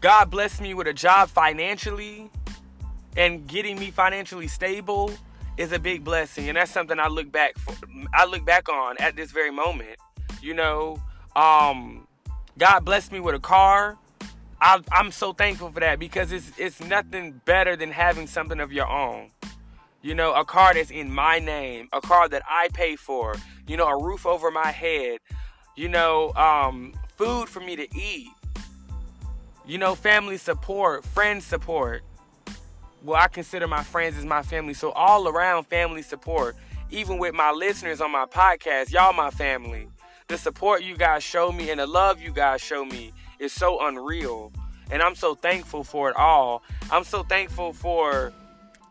God 0.00 0.30
blessed 0.30 0.60
me 0.60 0.74
with 0.74 0.86
a 0.86 0.92
job 0.92 1.30
financially 1.30 2.30
and 3.16 3.46
getting 3.46 3.78
me 3.78 3.90
financially 3.90 4.48
stable 4.48 5.10
is 5.56 5.72
a 5.72 5.78
big 5.78 6.04
blessing 6.04 6.48
and 6.48 6.58
that's 6.58 6.70
something 6.70 7.00
I 7.00 7.08
look 7.08 7.32
back 7.32 7.56
for, 7.56 7.74
I 8.12 8.26
look 8.26 8.44
back 8.44 8.68
on 8.68 8.96
at 8.98 9.16
this 9.16 9.32
very 9.32 9.50
moment. 9.50 9.96
You 10.42 10.52
know, 10.52 11.02
um 11.34 12.06
God 12.58 12.84
blessed 12.84 13.12
me 13.12 13.20
with 13.20 13.34
a 13.34 13.40
car 13.40 13.96
I, 14.64 14.80
I'm 14.92 15.10
so 15.10 15.34
thankful 15.34 15.70
for 15.70 15.80
that 15.80 15.98
because 15.98 16.32
it's 16.32 16.50
it's 16.56 16.80
nothing 16.80 17.38
better 17.44 17.76
than 17.76 17.90
having 17.90 18.26
something 18.26 18.60
of 18.60 18.72
your 18.72 18.88
own. 18.88 19.28
You 20.00 20.14
know, 20.14 20.32
a 20.32 20.42
car 20.42 20.72
that's 20.72 20.90
in 20.90 21.12
my 21.12 21.38
name, 21.38 21.90
a 21.92 22.00
car 22.00 22.30
that 22.30 22.42
I 22.48 22.68
pay 22.72 22.96
for, 22.96 23.34
you 23.66 23.76
know, 23.76 23.86
a 23.86 24.02
roof 24.02 24.24
over 24.24 24.50
my 24.50 24.68
head, 24.68 25.18
you 25.76 25.90
know, 25.90 26.32
um, 26.32 26.94
food 27.08 27.50
for 27.50 27.60
me 27.60 27.76
to 27.76 27.86
eat, 27.94 28.28
you 29.66 29.76
know, 29.76 29.94
family 29.94 30.38
support, 30.38 31.04
friend 31.04 31.42
support. 31.42 32.02
Well, 33.02 33.20
I 33.20 33.28
consider 33.28 33.68
my 33.68 33.82
friends 33.82 34.16
as 34.16 34.24
my 34.24 34.42
family. 34.42 34.72
So, 34.72 34.92
all 34.92 35.28
around 35.28 35.64
family 35.64 36.00
support, 36.00 36.56
even 36.90 37.18
with 37.18 37.34
my 37.34 37.50
listeners 37.50 38.00
on 38.00 38.10
my 38.10 38.24
podcast, 38.24 38.92
y'all 38.92 39.12
my 39.12 39.30
family. 39.30 39.88
The 40.28 40.38
support 40.38 40.82
you 40.82 40.96
guys 40.96 41.22
show 41.22 41.52
me 41.52 41.68
and 41.68 41.80
the 41.80 41.86
love 41.86 42.18
you 42.18 42.32
guys 42.32 42.62
show 42.62 42.82
me 42.86 43.12
is 43.44 43.52
so 43.52 43.86
unreal. 43.86 44.52
And 44.90 45.02
I'm 45.02 45.14
so 45.14 45.34
thankful 45.34 45.84
for 45.84 46.10
it 46.10 46.16
all. 46.16 46.62
I'm 46.90 47.04
so 47.04 47.22
thankful 47.22 47.72
for 47.72 48.32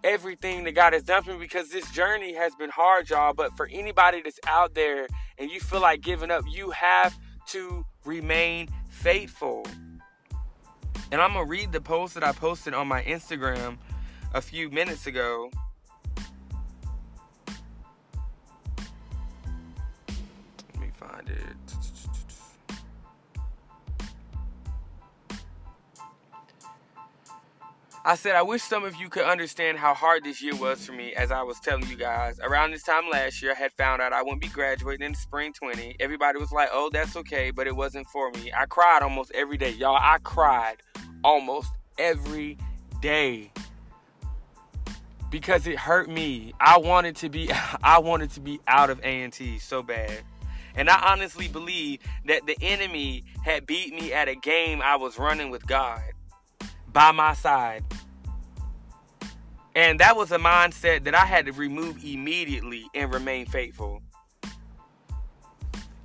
everything 0.03 0.63
that 0.65 0.73
God 0.73 0.93
has 0.93 1.03
done 1.03 1.23
for 1.23 1.31
me 1.31 1.39
because 1.39 1.69
this 1.69 1.89
journey 1.91 2.33
has 2.33 2.55
been 2.55 2.69
hard, 2.69 3.09
y'all. 3.09 3.33
But 3.33 3.55
for 3.57 3.67
anybody 3.71 4.21
that's 4.21 4.39
out 4.47 4.73
there 4.73 5.07
and 5.37 5.51
you 5.51 5.59
feel 5.59 5.81
like 5.81 6.01
giving 6.01 6.31
up, 6.31 6.43
you 6.49 6.71
have 6.71 7.17
to 7.47 7.85
remain 8.05 8.69
faithful. 8.89 9.65
And 11.11 11.21
I'm 11.21 11.33
going 11.33 11.45
to 11.45 11.49
read 11.49 11.71
the 11.71 11.81
post 11.81 12.15
that 12.15 12.23
I 12.23 12.31
posted 12.31 12.73
on 12.73 12.87
my 12.87 13.03
Instagram 13.03 13.77
a 14.33 14.41
few 14.41 14.69
minutes 14.69 15.05
ago. 15.05 15.51
Let 20.73 20.79
me 20.79 20.89
find 20.97 21.29
it. 21.29 21.62
I 28.05 28.15
said, 28.15 28.35
I 28.35 28.41
wish 28.41 28.61
some 28.61 28.83
of 28.83 28.97
you 28.97 29.07
could 29.07 29.23
understand 29.23 29.77
how 29.77 29.93
hard 29.93 30.25
this 30.25 30.41
year 30.41 30.53
was 30.57 30.85
for 30.85 30.91
me. 30.91 31.13
As 31.13 31.31
I 31.31 31.41
was 31.41 31.61
telling 31.61 31.87
you 31.87 31.95
guys, 31.95 32.37
around 32.41 32.71
this 32.71 32.83
time 32.83 33.03
last 33.09 33.41
year, 33.41 33.53
I 33.53 33.55
had 33.55 33.71
found 33.71 34.01
out 34.01 34.11
I 34.11 34.21
wouldn't 34.21 34.41
be 34.41 34.49
graduating 34.49 35.05
in 35.05 35.15
spring 35.15 35.53
20. 35.53 35.95
Everybody 36.01 36.37
was 36.37 36.51
like, 36.51 36.67
oh, 36.73 36.89
that's 36.91 37.15
okay, 37.15 37.49
but 37.49 37.65
it 37.65 37.73
wasn't 37.73 38.05
for 38.07 38.29
me. 38.31 38.51
I 38.51 38.65
cried 38.65 39.03
almost 39.03 39.31
every 39.33 39.57
day. 39.57 39.69
Y'all, 39.69 39.95
I 39.95 40.17
cried 40.21 40.81
almost 41.23 41.71
every 41.97 42.57
day 43.01 43.53
because 45.29 45.65
it 45.65 45.79
hurt 45.79 46.09
me. 46.09 46.53
I 46.59 46.79
wanted 46.79 47.15
to 47.17 47.29
be 47.29 47.49
I 47.83 47.99
wanted 47.99 48.31
to 48.31 48.41
be 48.41 48.59
out 48.67 48.89
of 48.89 48.99
A&T 49.01 49.59
so 49.59 49.81
bad. 49.81 50.23
And 50.75 50.89
I 50.89 51.11
honestly 51.13 51.47
believe 51.47 51.99
that 52.25 52.45
the 52.47 52.57
enemy 52.61 53.23
had 53.45 53.65
beat 53.65 53.93
me 53.93 54.11
at 54.11 54.27
a 54.27 54.35
game 54.35 54.81
I 54.83 54.97
was 54.97 55.17
running 55.17 55.51
with 55.51 55.65
God 55.67 56.01
by 56.93 57.11
my 57.11 57.33
side. 57.33 57.83
And 59.75 59.99
that 59.99 60.15
was 60.15 60.31
a 60.31 60.37
mindset 60.37 61.03
that 61.05 61.15
I 61.15 61.25
had 61.25 61.47
to 61.47 61.51
remove 61.51 62.03
immediately 62.03 62.85
and 62.93 63.11
remain 63.11 63.47
faithful. 63.47 64.01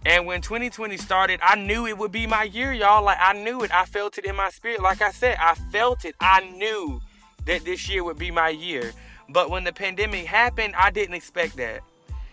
And 0.07 0.25
when 0.25 0.41
2020 0.41 0.97
started, 0.97 1.39
I 1.43 1.57
knew 1.57 1.87
it 1.87 1.99
would 1.99 2.13
be 2.13 2.27
my 2.27 2.45
year, 2.45 2.73
y'all. 2.73 3.05
Like, 3.05 3.19
I 3.21 3.35
knew 3.35 3.63
it. 3.63 3.75
I 3.75 3.85
felt 3.85 4.17
it 4.17 4.25
in 4.25 4.35
my 4.37 4.49
spirit. 4.49 4.81
Like 4.81 5.03
I 5.03 5.11
said, 5.11 5.37
I 5.39 5.55
felt 5.55 6.07
it. 6.07 6.15
I 6.19 6.41
knew 6.41 7.03
that 7.45 7.65
this 7.65 7.91
year 7.91 8.03
would 8.03 8.19
be 8.19 8.31
my 8.31 8.49
year. 8.49 8.93
But 9.29 9.51
when 9.51 9.65
the 9.65 9.73
pandemic 9.73 10.25
happened, 10.25 10.75
I 10.79 10.91
didn't 10.91 11.15
expect 11.15 11.57
that. 11.59 11.83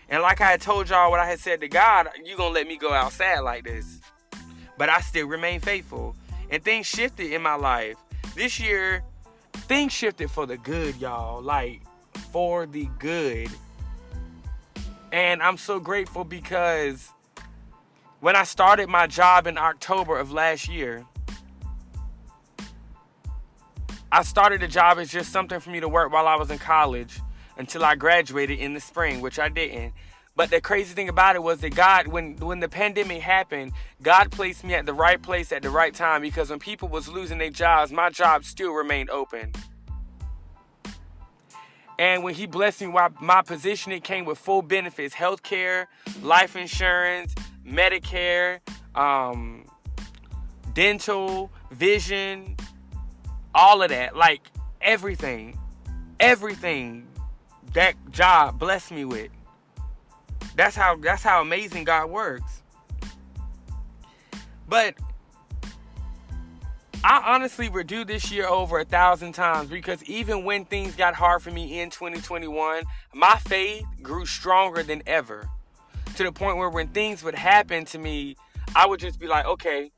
And 0.08 0.22
like 0.22 0.40
I 0.40 0.52
had 0.52 0.62
told 0.62 0.88
y'all 0.88 1.10
what 1.10 1.20
I 1.20 1.26
had 1.26 1.40
said 1.40 1.60
to 1.60 1.68
God, 1.68 2.08
you 2.24 2.36
to 2.36 2.48
let 2.48 2.66
me 2.66 2.78
go 2.78 2.92
outside 2.92 3.40
like 3.40 3.64
this. 3.64 4.00
But 4.78 4.88
I 4.88 5.00
still 5.00 5.26
remain 5.26 5.60
faithful. 5.60 6.16
And 6.48 6.62
things 6.62 6.86
shifted 6.86 7.32
in 7.32 7.42
my 7.42 7.56
life. 7.56 7.96
This 8.36 8.60
year, 8.60 9.02
things 9.52 9.94
shifted 9.94 10.30
for 10.30 10.44
the 10.44 10.58
good, 10.58 10.96
y'all. 10.96 11.40
Like, 11.40 11.80
for 12.30 12.66
the 12.66 12.86
good. 12.98 13.48
And 15.10 15.42
I'm 15.42 15.56
so 15.56 15.80
grateful 15.80 16.22
because 16.22 17.08
when 18.20 18.36
I 18.36 18.44
started 18.44 18.90
my 18.90 19.06
job 19.06 19.46
in 19.46 19.56
October 19.56 20.18
of 20.18 20.32
last 20.32 20.68
year, 20.68 21.06
I 24.12 24.22
started 24.22 24.60
the 24.60 24.68
job 24.68 24.98
as 24.98 25.10
just 25.10 25.32
something 25.32 25.58
for 25.58 25.70
me 25.70 25.80
to 25.80 25.88
work 25.88 26.12
while 26.12 26.28
I 26.28 26.36
was 26.36 26.50
in 26.50 26.58
college 26.58 27.18
until 27.56 27.86
I 27.86 27.94
graduated 27.94 28.58
in 28.58 28.74
the 28.74 28.80
spring, 28.80 29.22
which 29.22 29.38
I 29.38 29.48
didn't. 29.48 29.94
But 30.36 30.50
the 30.50 30.60
crazy 30.60 30.94
thing 30.94 31.08
about 31.08 31.34
it 31.34 31.42
was 31.42 31.60
that 31.60 31.74
God, 31.74 32.08
when 32.08 32.36
when 32.36 32.60
the 32.60 32.68
pandemic 32.68 33.22
happened, 33.22 33.72
God 34.02 34.30
placed 34.30 34.64
me 34.64 34.74
at 34.74 34.84
the 34.84 34.92
right 34.92 35.20
place 35.20 35.50
at 35.50 35.62
the 35.62 35.70
right 35.70 35.94
time 35.94 36.20
because 36.20 36.50
when 36.50 36.58
people 36.58 36.88
was 36.88 37.08
losing 37.08 37.38
their 37.38 37.50
jobs, 37.50 37.90
my 37.90 38.10
job 38.10 38.44
still 38.44 38.72
remained 38.72 39.08
open. 39.08 39.52
And 41.98 42.22
when 42.22 42.34
He 42.34 42.46
blessed 42.46 42.82
me, 42.82 42.94
my 43.20 43.40
position 43.40 43.92
it 43.92 44.04
came 44.04 44.26
with 44.26 44.36
full 44.36 44.60
benefits: 44.60 45.14
health 45.14 45.42
care, 45.42 45.88
life 46.22 46.54
insurance, 46.54 47.34
Medicare, 47.66 48.60
um, 48.94 49.64
dental, 50.74 51.50
vision, 51.70 52.56
all 53.54 53.82
of 53.82 53.88
that, 53.88 54.14
like 54.14 54.42
everything, 54.82 55.58
everything 56.20 57.06
that 57.72 57.94
job 58.10 58.58
blessed 58.58 58.92
me 58.92 59.06
with. 59.06 59.30
That's 60.56 60.74
how 60.74 60.96
that's 60.96 61.22
how 61.22 61.42
amazing 61.42 61.84
God 61.84 62.10
works. 62.10 62.62
But 64.68 64.96
I 67.04 67.34
honestly 67.34 67.68
would 67.68 67.86
do 67.86 68.04
this 68.04 68.32
year 68.32 68.48
over 68.48 68.80
a 68.80 68.84
thousand 68.84 69.34
times 69.34 69.68
because 69.68 70.02
even 70.04 70.44
when 70.44 70.64
things 70.64 70.96
got 70.96 71.14
hard 71.14 71.42
for 71.42 71.50
me 71.50 71.80
in 71.80 71.90
2021, 71.90 72.82
my 73.14 73.36
faith 73.46 73.84
grew 74.02 74.26
stronger 74.26 74.82
than 74.82 75.02
ever. 75.06 75.48
To 76.16 76.24
the 76.24 76.32
point 76.32 76.56
where 76.56 76.70
when 76.70 76.88
things 76.88 77.22
would 77.22 77.34
happen 77.34 77.84
to 77.86 77.98
me, 77.98 78.36
I 78.74 78.86
would 78.86 78.98
just 78.98 79.20
be 79.20 79.26
like, 79.26 79.44
okay. 79.44 79.92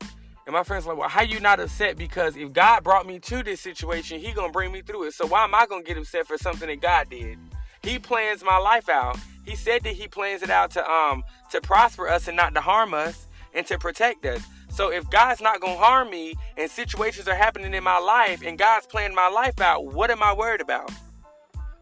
And 0.45 0.53
my 0.53 0.63
friends 0.63 0.85
like, 0.85 0.97
well, 0.97 1.09
how 1.09 1.21
you 1.21 1.39
not 1.39 1.59
upset? 1.59 1.97
Because 1.97 2.35
if 2.35 2.51
God 2.51 2.83
brought 2.83 3.07
me 3.07 3.19
to 3.19 3.43
this 3.43 3.61
situation, 3.61 4.19
He 4.19 4.33
gonna 4.33 4.51
bring 4.51 4.71
me 4.71 4.81
through 4.81 5.05
it. 5.05 5.13
So 5.13 5.25
why 5.25 5.45
am 5.45 5.55
I 5.55 5.65
gonna 5.67 5.83
get 5.83 5.97
upset 5.97 6.27
for 6.27 6.37
something 6.37 6.67
that 6.67 6.81
God 6.81 7.09
did? 7.09 7.37
He 7.81 7.97
plans 7.97 8.43
my 8.43 8.57
life 8.57 8.89
out. 8.89 9.17
He 9.49 9.55
said 9.55 9.81
that 9.81 9.93
he 9.93 10.07
plans 10.07 10.43
it 10.43 10.51
out 10.51 10.69
to 10.71 10.87
um 10.87 11.23
to 11.49 11.59
prosper 11.59 12.07
us 12.07 12.27
and 12.27 12.37
not 12.37 12.53
to 12.53 12.61
harm 12.61 12.93
us 12.93 13.25
and 13.55 13.65
to 13.65 13.79
protect 13.79 14.23
us. 14.23 14.43
So 14.69 14.91
if 14.91 15.09
God's 15.09 15.41
not 15.41 15.59
gonna 15.59 15.75
harm 15.75 16.11
me 16.11 16.35
and 16.55 16.69
situations 16.69 17.27
are 17.27 17.33
happening 17.33 17.73
in 17.73 17.83
my 17.83 17.97
life 17.97 18.43
and 18.45 18.59
God's 18.59 18.85
planning 18.85 19.15
my 19.15 19.27
life 19.27 19.59
out, 19.59 19.87
what 19.87 20.11
am 20.11 20.21
I 20.21 20.33
worried 20.33 20.61
about? 20.61 20.91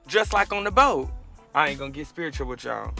Just 0.08 0.32
like 0.32 0.54
on 0.54 0.64
the 0.64 0.72
boat. 0.72 1.10
I 1.54 1.68
ain't 1.68 1.80
gonna 1.80 1.92
get 1.92 2.08
spiritual 2.08 2.48
with 2.48 2.64
y'all. 2.64 2.94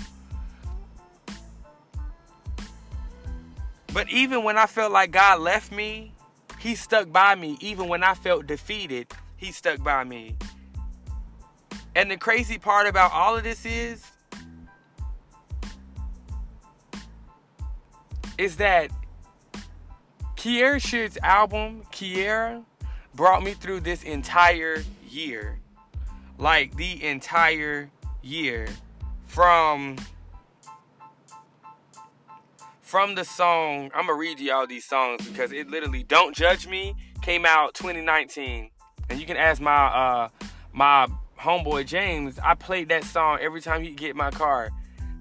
But 3.94 4.10
even 4.12 4.44
when 4.44 4.58
I 4.58 4.66
felt 4.66 4.92
like 4.92 5.12
God 5.12 5.40
left 5.40 5.72
me, 5.72 6.12
He 6.60 6.76
stuck 6.76 7.10
by 7.10 7.36
me. 7.36 7.58
Even 7.62 7.88
when 7.88 8.04
I 8.04 8.16
felt 8.16 8.48
defeated, 8.48 9.14
He 9.38 9.54
stuck 9.54 9.82
by 9.82 10.04
me. 10.04 10.36
And 11.96 12.12
the 12.12 12.18
crazy 12.18 12.58
part 12.58 12.86
about 12.86 13.14
all 13.14 13.38
of 13.38 13.46
this 13.46 13.66
is 13.66 14.04
is 18.38 18.58
that 18.58 18.92
Kierra 20.36 20.80
Sheard's 20.80 21.18
album, 21.24 21.84
Kierra, 21.92 22.64
brought 23.16 23.44
me 23.44 23.54
through 23.54 23.82
this 23.82 24.04
entire 24.04 24.84
year. 25.10 25.60
Like 26.38 26.76
the 26.76 27.04
entire 27.04 27.90
year. 28.22 28.68
From 29.26 29.98
from 32.82 33.16
the 33.16 33.26
song, 33.26 33.92
I'm 33.94 34.08
gonna 34.08 34.18
read 34.18 34.40
y'all 34.40 34.66
these 34.66 34.86
songs 34.86 35.28
because 35.28 35.52
it 35.52 35.70
literally 35.70 36.04
Don't 36.04 36.36
Judge 36.36 36.68
Me 36.68 36.96
came 37.22 37.46
out 37.46 37.74
2019. 37.74 38.70
And 39.10 39.20
you 39.20 39.26
can 39.26 39.36
ask 39.36 39.62
my 39.62 39.88
uh 39.88 40.30
my 40.72 41.08
homeboy 41.40 41.86
James, 41.86 42.40
I 42.40 42.54
played 42.54 42.90
that 42.90 43.04
song 43.04 43.40
every 43.42 43.62
time 43.62 43.82
he 43.84 43.92
get 43.92 44.16
my 44.16 44.32
car 44.32 44.70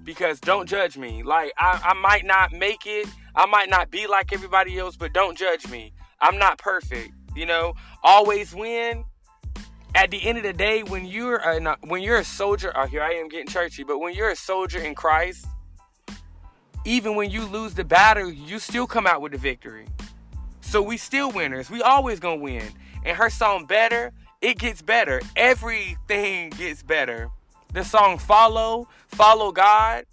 because 0.07 0.39
don't 0.39 0.67
judge 0.67 0.97
me. 0.97 1.21
Like 1.21 1.51
I, 1.59 1.81
I 1.83 1.93
might 1.93 2.25
not 2.25 2.53
make 2.53 2.87
it, 2.87 3.07
I 3.35 3.45
might 3.45 3.69
not 3.69 3.91
be 3.91 4.07
like 4.07 4.33
everybody 4.33 4.79
else, 4.79 4.95
but 4.95 5.13
don't 5.13 5.37
judge 5.37 5.67
me. 5.67 5.91
I'm 6.21 6.39
not 6.39 6.57
perfect. 6.57 7.11
You 7.35 7.45
know, 7.45 7.75
always 8.01 8.55
win. 8.55 9.03
At 9.93 10.09
the 10.09 10.25
end 10.25 10.37
of 10.37 10.43
the 10.45 10.53
day, 10.53 10.81
when 10.81 11.05
you're 11.05 11.37
a, 11.37 11.77
when 11.87 12.01
you're 12.01 12.19
a 12.19 12.23
soldier, 12.23 12.71
oh 12.75 12.87
here 12.87 13.03
I 13.03 13.15
am 13.15 13.27
getting 13.27 13.47
churchy, 13.47 13.83
but 13.83 13.99
when 13.99 14.15
you're 14.15 14.29
a 14.29 14.35
soldier 14.35 14.79
in 14.79 14.95
Christ, 14.95 15.45
even 16.85 17.15
when 17.15 17.29
you 17.29 17.45
lose 17.45 17.73
the 17.73 17.83
battle, 17.83 18.31
you 18.31 18.59
still 18.59 18.87
come 18.87 19.05
out 19.05 19.21
with 19.21 19.33
the 19.33 19.37
victory. 19.37 19.87
So 20.61 20.81
we 20.81 20.95
still 20.95 21.31
winners. 21.31 21.69
We 21.69 21.81
always 21.81 22.21
gonna 22.21 22.41
win. 22.41 22.63
And 23.03 23.17
her 23.17 23.29
song 23.29 23.65
better, 23.65 24.13
it 24.41 24.57
gets 24.57 24.81
better. 24.81 25.19
Everything 25.35 26.51
gets 26.51 26.81
better 26.81 27.29
the 27.77 27.83
song 27.83 28.17
Follow, 28.17 28.87
Follow 29.07 29.51
God. 29.51 30.05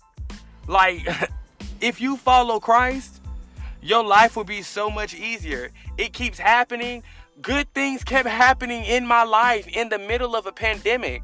Like, 0.69 1.07
if 1.81 1.99
you 1.99 2.19
follow 2.19 2.61
Christ, 2.61 3.23
your 3.81 4.05
life 4.05 4.37
will 4.37 4.45
be 4.45 4.61
so 4.61 4.91
much 4.91 5.15
easier. 5.15 5.71
It 5.97 6.13
keeps 6.13 6.39
happening. 6.39 7.03
Good 7.41 7.73
things 7.73 8.05
kept 8.05 8.29
happening 8.29 8.85
in 8.85 9.07
my 9.07 9.23
life 9.23 9.67
in 9.67 9.89
the 9.89 9.99
middle 9.99 10.37
of 10.37 10.47
a 10.47 10.53
pandemic. 10.53 11.23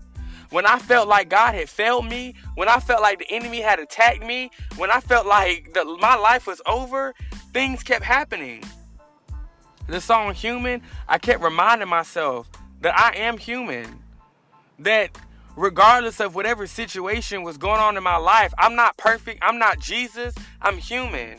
when 0.49 0.65
I 0.65 0.79
felt 0.79 1.09
like 1.09 1.29
God 1.29 1.55
had 1.55 1.69
failed 1.69 2.07
me, 2.07 2.35
when 2.55 2.69
I 2.69 2.81
felt 2.81 3.03
like 3.03 3.19
the 3.19 3.31
enemy 3.31 3.61
had 3.61 3.79
attacked 3.79 4.25
me, 4.25 4.51
when 4.77 4.91
I 4.91 5.01
felt 5.01 5.27
like 5.27 5.75
the, 5.75 5.85
my 6.01 6.17
life 6.17 6.47
was 6.47 6.63
over, 6.67 7.15
things 7.53 7.83
kept 7.83 8.03
happening. 8.03 8.65
The 9.89 10.01
song 10.01 10.35
Human, 10.35 10.81
I 11.07 11.19
kept 11.19 11.43
reminding 11.43 11.89
myself 11.89 12.49
that 12.81 12.99
I 12.99 13.15
am 13.17 13.37
human. 13.37 14.03
That 14.79 15.11
regardless 15.57 16.21
of 16.21 16.35
whatever 16.35 16.67
situation 16.67 17.43
was 17.43 17.57
going 17.57 17.81
on 17.81 17.97
in 17.97 18.03
my 18.03 18.17
life, 18.17 18.53
I'm 18.59 18.75
not 18.77 18.97
perfect. 18.97 19.41
I'm 19.43 19.59
not 19.59 19.79
Jesus. 19.79 20.35
I'm 20.63 20.79
human. 20.79 21.39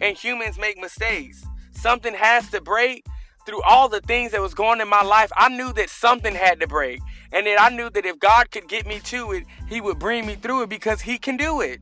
And 0.00 0.16
humans 0.16 0.58
make 0.58 0.78
mistakes. 0.78 1.44
Something 1.72 2.14
has 2.14 2.50
to 2.50 2.60
break. 2.60 3.06
Through 3.44 3.62
all 3.62 3.88
the 3.88 4.00
things 4.00 4.30
that 4.32 4.40
was 4.40 4.54
going 4.54 4.80
in 4.80 4.88
my 4.88 5.02
life, 5.02 5.32
I 5.36 5.48
knew 5.48 5.72
that 5.72 5.90
something 5.90 6.34
had 6.34 6.60
to 6.60 6.68
break. 6.68 7.00
And 7.32 7.46
that 7.46 7.60
I 7.60 7.74
knew 7.74 7.90
that 7.90 8.06
if 8.06 8.20
God 8.20 8.50
could 8.52 8.68
get 8.68 8.86
me 8.86 9.00
to 9.04 9.32
it, 9.32 9.44
He 9.68 9.80
would 9.80 9.98
bring 9.98 10.26
me 10.26 10.36
through 10.36 10.62
it 10.62 10.68
because 10.68 11.00
He 11.00 11.18
can 11.18 11.36
do 11.36 11.60
it. 11.60 11.80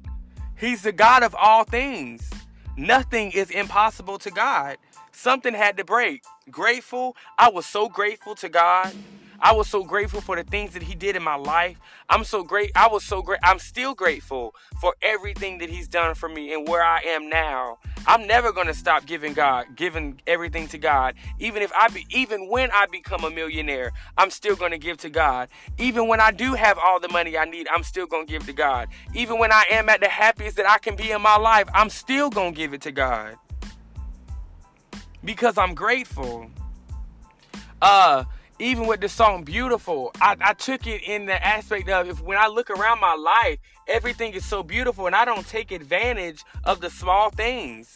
He's 0.57 0.83
the 0.83 0.93
God 0.93 1.23
of 1.23 1.35
all 1.35 1.65
things. 1.65 2.31
Nothing 2.79 3.33
is 3.33 3.51
impossible 3.51 4.19
to 4.19 4.31
God. 4.31 4.79
Something 5.13 5.53
had 5.53 5.77
to 5.77 5.85
break. 5.85 6.23
Grateful. 6.51 7.15
I 7.39 7.51
was 7.51 7.67
so 7.67 7.91
grateful 7.91 8.35
to 8.37 8.49
God 8.49 8.95
I 9.43 9.53
was 9.53 9.69
so 9.69 9.85
grateful 9.85 10.21
for 10.21 10.37
the 10.37 10.45
things 10.45 10.75
that 10.75 10.83
he 10.83 10.95
did 10.95 11.17
in 11.17 11.23
my 11.23 11.35
life. 11.35 11.79
I'm 12.11 12.25
so 12.25 12.45
great. 12.45 12.73
I 12.75 12.89
was 12.89 13.05
so 13.05 13.23
great. 13.23 13.41
I'm 13.43 13.59
still 13.59 13.95
grateful 13.95 14.55
for 14.81 14.95
everything 15.01 15.59
that 15.59 15.71
he's 15.71 15.89
done 15.89 16.15
for 16.15 16.29
me 16.29 16.53
and 16.53 16.69
where 16.69 16.83
I 16.83 17.01
am 17.01 17.29
now. 17.31 17.79
I'm 18.07 18.27
never 18.27 18.53
going 18.53 18.67
to 18.67 18.75
stop 18.75 19.07
giving 19.07 19.33
God, 19.33 19.67
giving 19.77 20.21
everything 20.27 20.69
to 20.69 20.79
God. 20.79 21.15
Even 21.39 21.63
if 21.63 21.73
I 21.73 21.89
be 21.89 22.07
even 22.11 22.49
when 22.49 22.71
I 22.73 22.87
become 22.87 23.25
a 23.25 23.31
millionaire, 23.31 23.93
I'm 24.19 24.31
still 24.31 24.57
going 24.57 24.73
to 24.73 24.79
give 24.79 24.99
to 24.99 25.11
God. 25.11 25.49
Even 25.79 26.07
when 26.07 26.21
I 26.21 26.33
do 26.33 26.55
have 26.55 26.79
all 26.79 27.01
the 27.01 27.09
money 27.09 27.39
I 27.39 27.47
need, 27.47 27.67
I'm 27.73 27.83
still 27.83 28.07
going 28.07 28.27
to 28.27 28.33
give 28.33 28.45
to 28.47 28.53
God. 28.53 28.89
Even 29.15 29.39
when 29.39 29.53
I 29.53 29.65
am 29.71 29.89
at 29.89 30.01
the 30.01 30.09
happiest 30.09 30.57
that 30.57 30.69
I 30.69 30.79
can 30.79 30.97
be 30.97 31.13
in 31.13 31.23
my 31.23 31.37
life, 31.37 31.69
I'm 31.73 31.89
still 31.89 32.29
going 32.29 32.53
to 32.53 32.57
give 32.57 32.75
it 32.75 32.83
to 32.83 32.93
God. 32.93 33.37
Because 35.25 35.57
I'm 35.57 35.75
grateful. 35.75 36.51
Uh 37.81 38.25
even 38.61 38.87
with 38.87 39.01
the 39.01 39.09
song 39.09 39.43
Beautiful, 39.43 40.13
I, 40.21 40.37
I 40.41 40.53
took 40.53 40.87
it 40.87 41.03
in 41.03 41.27
the 41.27 41.45
aspect 41.45 41.89
of 41.89 42.09
if 42.09 42.21
when 42.23 42.39
I 42.39 42.47
look 42.47 42.71
around 42.71 43.01
my 43.01 43.15
life, 43.15 43.59
everything 43.89 44.35
is 44.35 44.45
so 44.45 44.63
beautiful 44.63 45.07
and 45.07 45.17
I 45.17 45.25
don't 45.25 45.47
take 45.47 45.73
advantage 45.73 46.45
of 46.65 46.81
the 46.81 46.91
small 46.91 47.31
things. 47.31 47.95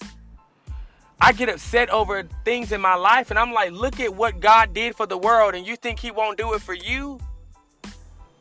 I 1.20 1.32
get 1.32 1.48
upset 1.48 1.90
over 1.90 2.24
things 2.44 2.72
in 2.72 2.80
my 2.80 2.94
life 2.94 3.30
and 3.30 3.38
I'm 3.38 3.52
like, 3.52 3.72
look 3.72 4.00
at 4.00 4.14
what 4.14 4.40
God 4.40 4.74
did 4.74 4.96
for 4.96 5.06
the 5.06 5.18
world 5.18 5.54
and 5.54 5.66
you 5.66 5.76
think 5.76 5.98
He 6.00 6.10
won't 6.10 6.38
do 6.38 6.54
it 6.54 6.62
for 6.62 6.74
you? 6.74 7.20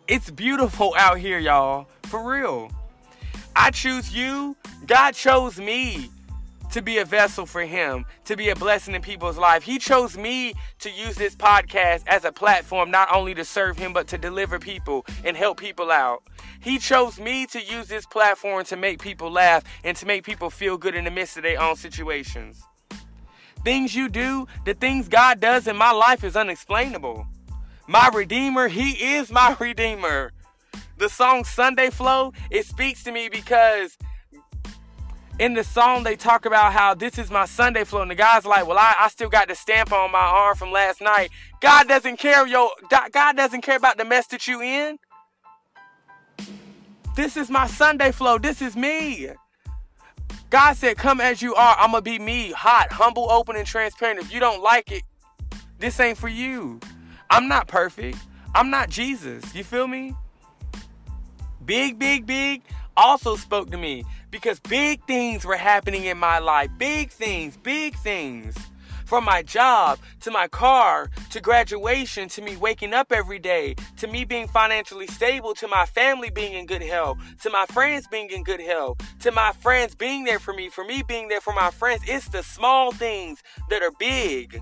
It's 0.08 0.32
beautiful 0.32 0.94
out 0.98 1.18
here, 1.18 1.39
y'all. 1.39 1.88
For 2.03 2.24
real. 2.24 2.72
I 3.56 3.72
choose 3.72 4.15
you. 4.15 4.56
God 4.88 5.13
chose 5.13 5.60
me 5.60 6.10
to 6.74 6.82
be 6.82 6.98
a 6.98 7.06
vessel 7.06 7.46
for 7.46 7.62
him, 7.62 8.03
to 8.25 8.36
be 8.36 8.50
a 8.50 8.56
blessing 8.56 8.96
in 8.96 9.01
people's 9.03 9.38
life. 9.38 9.62
He 9.62 9.77
chose 9.77 10.18
me 10.18 10.56
to 10.80 10.89
use 10.89 11.15
this 11.15 11.36
podcast 11.36 12.01
as 12.08 12.25
a 12.25 12.32
platform 12.32 12.89
not 12.89 13.13
only 13.13 13.36
to 13.36 13.46
serve 13.46 13.77
him 13.77 13.94
but 13.94 14.08
to 14.08 14.18
deliver 14.18 14.58
people 14.58 15.06
and 15.24 15.38
help 15.38 15.60
people 15.60 15.92
out. 15.92 16.24
He 16.62 16.80
chose 16.80 17.20
me 17.20 17.46
to 17.48 17.62
use 17.62 17.88
this 17.88 18.08
platform 18.08 18.65
to 18.65 18.75
make 18.75 19.00
people 19.00 19.30
laugh 19.30 19.63
and 19.84 19.96
to 19.98 20.08
make 20.08 20.24
people 20.24 20.50
feel 20.50 20.80
good 20.80 20.96
in 20.96 21.06
the 21.06 21.12
midst 21.12 21.38
of 21.38 21.44
their 21.44 21.62
own 21.62 21.75
situations. 21.75 22.63
Things 23.63 23.94
you 23.94 24.10
do, 24.10 24.48
the 24.65 24.74
things 24.74 25.08
God 25.08 25.39
does 25.39 25.68
in 25.68 25.77
my 25.77 25.92
life 25.92 26.24
is 26.24 26.36
unexplainable. 26.36 27.27
My 27.88 28.10
Redeemer, 28.12 28.68
He 28.68 29.13
is 29.13 29.32
my 29.32 29.56
Redeemer. 29.60 30.32
The 30.98 31.10
song 31.10 31.44
Sunday 31.44 31.92
Flow, 31.92 32.34
it 32.50 32.65
speaks 32.65 33.03
to 33.03 33.12
me 33.12 33.29
because 33.29 33.96
in 35.39 35.53
the 35.53 35.63
song 35.63 36.03
they 36.03 36.15
talk 36.15 36.46
about 36.46 36.74
how 36.74 36.93
this 36.93 37.17
is 37.17 37.31
my 37.31 37.46
Sunday 37.46 37.83
flow, 37.83 38.01
and 38.01 38.11
the 38.11 38.15
guy's 38.15 38.46
like, 38.46 38.67
"Well, 38.67 38.77
I, 38.77 38.96
I 39.00 39.07
still 39.09 39.29
got 39.29 39.48
the 39.48 39.55
stamp 39.55 39.91
on 39.91 40.11
my 40.11 40.19
arm 40.19 40.55
from 40.55 40.72
last 40.72 41.01
night." 41.01 41.29
God 41.59 41.87
doesn't 41.87 42.17
care, 42.17 42.46
yo. 42.48 42.69
God 42.89 43.35
doesn't 43.35 43.61
care 43.61 43.77
about 43.77 43.98
the 43.98 44.05
mess 44.05 44.27
that 44.27 44.48
you 44.48 44.61
in. 44.61 45.00
This 47.15 47.37
is 47.37 47.50
my 47.50 47.67
Sunday 47.67 48.11
flow. 48.11 48.37
This 48.37 48.61
is 48.61 48.75
me. 48.75 49.29
God 50.50 50.74
said, 50.77 50.98
"Come 50.98 51.19
as 51.19 51.41
you 51.41 51.55
are. 51.55 51.75
I'm 51.79 51.91
gonna 51.91 52.01
be 52.01 52.19
me, 52.19 52.51
hot, 52.51 52.91
humble, 52.91 53.29
open, 53.31 53.55
and 53.55 53.65
transparent. 53.65 54.19
If 54.19 54.31
you 54.31 54.39
don't 54.39 54.61
like 54.61 54.91
it, 54.91 55.03
this 55.79 56.00
ain't 56.00 56.17
for 56.17 56.29
you. 56.29 56.79
I'm 57.29 57.48
not 57.48 57.67
perfect. 57.67 58.17
I'm 58.53 58.69
not 58.69 58.89
Jesus. 58.89 59.55
You 59.55 59.63
feel 59.63 59.87
me? 59.87 60.15
Big, 61.65 61.98
big, 61.98 62.25
big 62.25 62.61
also 62.96 63.35
spoke 63.35 63.72
to 63.72 63.77
me 63.77 64.03
because 64.33 64.59
big 64.59 65.05
things 65.05 65.46
were 65.46 65.55
happening 65.55 66.05
in 66.05 66.17
my 66.17 66.39
life. 66.39 66.72
Big 66.79 67.11
things, 67.11 67.55
big 67.55 67.96
things. 67.98 68.57
From 69.05 69.25
my 69.25 69.43
job 69.43 70.00
to 70.22 70.31
my 70.31 70.48
car 70.48 71.11
to 71.29 71.39
graduation 71.39 72.27
to 72.29 72.41
me 72.41 72.57
waking 72.57 72.96
up 72.96 73.11
every 73.11 73.37
day 73.37 73.75
to 73.98 74.07
me 74.07 74.25
being 74.25 74.48
financially 74.48 75.05
stable 75.05 75.53
to 75.53 75.67
my 75.67 75.85
family 75.85 76.31
being 76.31 76.53
in 76.53 76.65
good 76.65 76.81
health 76.81 77.19
to 77.43 77.51
my 77.51 77.67
friends 77.67 78.07
being 78.07 78.31
in 78.31 78.43
good 78.43 78.61
health 78.61 78.98
to 79.19 79.31
my 79.31 79.51
friends 79.51 79.93
being 79.93 80.24
there 80.24 80.39
for 80.39 80.53
me 80.53 80.67
for 80.67 80.83
me 80.83 81.03
being 81.07 81.27
there 81.27 81.41
for 81.41 81.53
my 81.53 81.69
friends 81.69 82.01
it's 82.07 82.27
the 82.29 82.41
small 82.41 82.91
things 82.91 83.43
that 83.69 83.83
are 83.83 83.91
big 84.00 84.59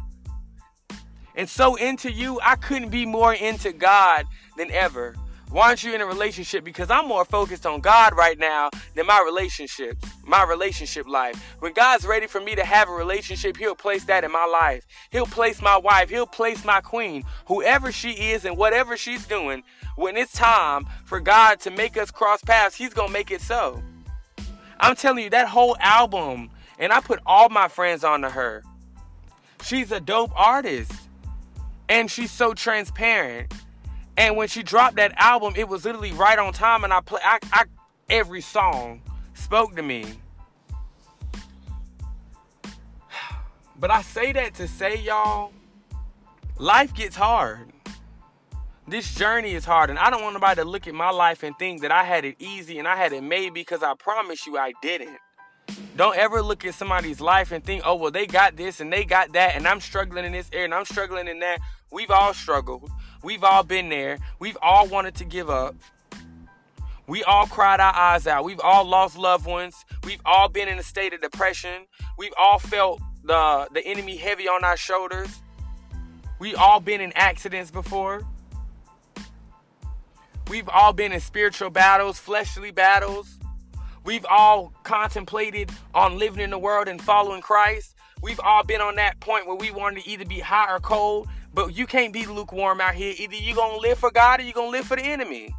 and 1.36 1.48
so 1.48 1.76
into 1.76 2.12
you 2.12 2.42
I 2.44 2.56
couldn't 2.58 2.90
be 2.90 3.06
more 3.06 3.34
into 3.34 3.72
God 3.72 4.26
than 4.58 4.70
ever 4.72 5.16
why 5.52 5.68
aren't 5.68 5.84
you 5.84 5.94
in 5.94 6.00
a 6.00 6.06
relationship? 6.06 6.64
Because 6.64 6.90
I'm 6.90 7.10
more 7.10 7.26
focused 7.26 7.66
on 7.66 7.82
God 7.82 8.16
right 8.16 8.40
now 8.40 8.70
than 8.96 9.06
my 9.06 9.22
relationship, 9.26 9.98
my 10.24 10.44
relationship 10.44 11.06
life. 11.08 11.36
When 11.60 11.74
God's 11.74 12.06
ready 12.06 12.26
for 12.26 12.40
me 12.40 12.56
to 12.56 12.64
have 12.64 12.88
a 12.88 12.94
relationship, 12.94 13.58
He'll 13.58 13.76
place 13.76 14.06
that 14.06 14.24
in 14.24 14.32
my 14.32 14.46
life. 14.46 14.88
He'll 15.10 15.26
place 15.26 15.62
my 15.62 15.76
wife, 15.76 16.10
He'll 16.10 16.26
place 16.26 16.64
my 16.64 16.80
queen, 16.80 17.26
whoever 17.48 17.92
she 17.92 18.12
is 18.32 18.46
and 18.46 18.56
whatever 18.56 18.96
she's 18.96 19.26
doing. 19.26 19.64
When 19.98 20.16
it's 20.16 20.32
time 20.32 20.86
for 21.04 21.20
God 21.20 21.60
to 21.62 21.72
make 21.72 21.98
us 21.98 22.12
cross 22.12 22.42
paths, 22.42 22.76
He's 22.76 22.94
going 22.94 23.10
to 23.10 23.14
make 23.14 23.30
it 23.30 23.42
so. 23.42 23.84
I'm 24.80 24.96
telling 24.96 25.26
you, 25.26 25.30
that 25.32 25.50
whole 25.50 25.76
album, 25.82 26.50
and 26.80 26.94
I 26.94 27.02
put 27.02 27.20
all 27.26 27.50
my 27.50 27.68
friends 27.68 28.06
onto 28.06 28.30
her. 28.30 28.64
She's 29.64 29.92
a 29.92 30.00
dope 30.00 30.32
artist, 30.34 30.94
and 31.90 32.10
she's 32.10 32.32
so 32.32 32.54
transparent 32.54 33.54
and 34.18 34.36
when 34.36 34.48
she 34.48 34.64
dropped 34.64 34.98
that 34.98 35.14
album, 35.18 35.54
it 35.56 35.68
was 35.68 35.86
literally 35.86 36.12
right 36.12 36.38
on 36.38 36.54
time, 36.54 36.84
and 36.84 36.94
I 36.94 37.02
play 37.02 37.22
I, 37.24 37.40
I 37.52 37.64
every 38.10 38.42
song 38.42 39.02
spoke 39.34 39.76
to 39.76 39.82
me. 39.82 40.06
But 43.80 43.90
I 43.90 44.04
say 44.04 44.32
that 44.34 44.54
to 44.56 44.68
say, 44.68 44.98
y'all, 44.98 45.52
life 46.60 46.94
gets 46.94 47.16
hard. 47.16 47.74
This 48.88 49.16
journey 49.16 49.54
is 49.54 49.66
hard, 49.66 49.90
and 49.90 49.98
I 49.98 50.12
don't 50.12 50.22
want 50.22 50.36
nobody 50.36 50.62
to 50.62 50.68
look 50.68 50.88
at 50.88 50.94
my 50.94 51.10
life 51.10 51.42
and 51.42 51.58
think 51.58 51.82
that 51.82 51.92
I 51.92 52.04
had 52.04 52.24
it 52.24 52.36
easy 52.38 52.78
and 52.78 52.88
I 52.88 52.96
had 52.96 53.12
it 53.12 53.24
made 53.24 53.56
because 53.56 53.82
I 53.82 53.96
promise 53.96 54.46
you 54.46 54.56
I 54.58 54.74
didn't. 54.84 55.18
Don't 55.96 56.18
ever 56.18 56.42
look 56.42 56.66
at 56.66 56.74
somebody's 56.74 57.22
life 57.22 57.52
and 57.52 57.64
think, 57.64 57.84
oh, 57.86 57.96
well, 57.96 58.12
they 58.12 58.26
got 58.26 58.56
this 58.56 58.80
and 58.80 58.92
they 58.92 59.04
got 59.04 59.34
that, 59.34 59.56
and 59.56 59.68
I'm 59.68 59.80
struggling 59.80 60.26
in 60.26 60.32
this 60.32 60.50
area 60.52 60.66
and 60.66 60.74
I'm 60.74 60.86
struggling 60.86 61.28
in 61.28 61.40
that. 61.40 61.60
We've 61.92 62.10
all 62.12 62.34
struggled. 62.34 62.90
We've 63.24 63.44
all 63.44 63.64
been 63.64 63.90
there. 63.90 64.18
We've 64.40 64.58
all 64.62 64.88
wanted 64.88 65.16
to 65.16 65.26
give 65.26 65.50
up. 65.50 65.76
We 67.08 67.24
all 67.24 67.46
cried 67.46 67.80
our 67.82 67.94
eyes 67.94 68.26
out. 68.26 68.46
We've 68.46 68.62
all 68.62 68.86
lost 68.86 69.18
loved 69.18 69.46
ones. 69.46 69.86
We've 70.06 70.22
all 70.26 70.48
been 70.48 70.70
in 70.70 70.80
a 70.80 70.84
state 70.84 71.14
of 71.14 71.22
depression. 71.22 71.86
We've 72.18 72.34
all 72.40 72.58
felt 72.58 73.02
the, 73.24 73.68
the 73.74 73.86
enemy 73.86 74.16
heavy 74.16 74.48
on 74.48 74.64
our 74.64 74.78
shoulders. 74.78 75.42
We've 76.40 76.56
all 76.56 76.80
been 76.80 77.02
in 77.02 77.12
accidents 77.16 77.70
before. 77.70 78.26
We've 80.50 80.70
all 80.70 80.94
been 80.94 81.12
in 81.12 81.20
spiritual 81.20 81.70
battles, 81.70 82.18
fleshly 82.18 82.72
battles. 82.72 83.38
We've 84.04 84.26
all 84.30 84.74
contemplated 84.84 85.72
on 85.94 86.18
living 86.18 86.42
in 86.42 86.50
the 86.50 86.58
world 86.58 86.88
and 86.88 87.02
following 87.02 87.42
Christ. 87.42 87.96
We've 88.22 88.40
all 88.40 88.64
been 88.64 88.82
on 88.82 88.96
that 88.96 89.20
point 89.20 89.48
where 89.48 89.56
we 89.56 89.72
wanted 89.72 90.04
to 90.04 90.10
either 90.10 90.26
be 90.26 90.40
hot 90.40 90.70
or 90.70 90.80
cold, 90.80 91.28
but 91.54 91.76
you 91.76 91.86
can't 91.86 92.14
be 92.14 92.26
lukewarm 92.26 92.82
out 92.82 92.96
here. 92.96 93.14
Either 93.18 93.36
you're 93.36 93.56
gonna 93.56 93.78
live 93.78 94.00
for 94.00 94.12
God 94.12 94.40
or 94.40 94.44
you're 94.44 94.54
gonna 94.54 94.70
live 94.70 94.86
for 94.86 94.96
the 94.96 95.04
enemy. 95.04 95.54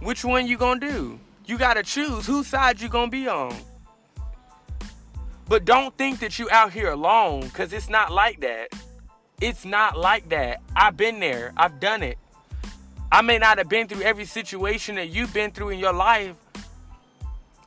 Which 0.00 0.24
one 0.24 0.46
you 0.46 0.56
gonna 0.56 0.80
do? 0.80 1.18
You 1.46 1.58
gotta 1.58 1.82
choose 1.82 2.26
whose 2.26 2.46
side 2.46 2.80
you 2.80 2.88
gonna 2.88 3.10
be 3.10 3.28
on. 3.28 3.56
But 5.48 5.64
don't 5.64 5.96
think 5.96 6.20
that 6.20 6.38
you 6.38 6.50
out 6.50 6.72
here 6.72 6.90
alone, 6.90 7.40
because 7.40 7.72
it's 7.72 7.88
not 7.88 8.12
like 8.12 8.40
that. 8.40 8.68
It's 9.40 9.64
not 9.64 9.96
like 9.96 10.28
that. 10.28 10.60
I've 10.76 10.96
been 10.96 11.20
there. 11.20 11.52
I've 11.56 11.80
done 11.80 12.02
it. 12.02 12.18
I 13.10 13.22
may 13.22 13.38
not 13.38 13.56
have 13.56 13.68
been 13.68 13.88
through 13.88 14.02
every 14.02 14.26
situation 14.26 14.96
that 14.96 15.08
you've 15.08 15.32
been 15.32 15.50
through 15.50 15.70
in 15.70 15.78
your 15.78 15.94
life, 15.94 16.34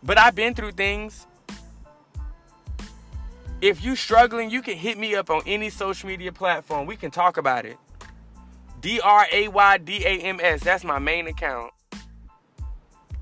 but 0.03 0.17
I've 0.17 0.35
been 0.35 0.53
through 0.53 0.71
things. 0.71 1.27
If 3.61 3.83
you 3.83 3.95
struggling, 3.95 4.49
you 4.49 4.61
can 4.61 4.75
hit 4.75 4.97
me 4.97 5.13
up 5.15 5.29
on 5.29 5.43
any 5.45 5.69
social 5.69 6.09
media 6.09 6.31
platform. 6.31 6.87
We 6.87 6.95
can 6.95 7.11
talk 7.11 7.37
about 7.37 7.65
it. 7.65 7.77
D 8.81 8.99
R 8.99 9.27
A 9.31 9.47
Y 9.47 9.77
D 9.77 10.03
A 10.03 10.19
M 10.21 10.39
S. 10.41 10.63
That's 10.63 10.83
my 10.83 10.97
main 10.97 11.27
account. 11.27 11.71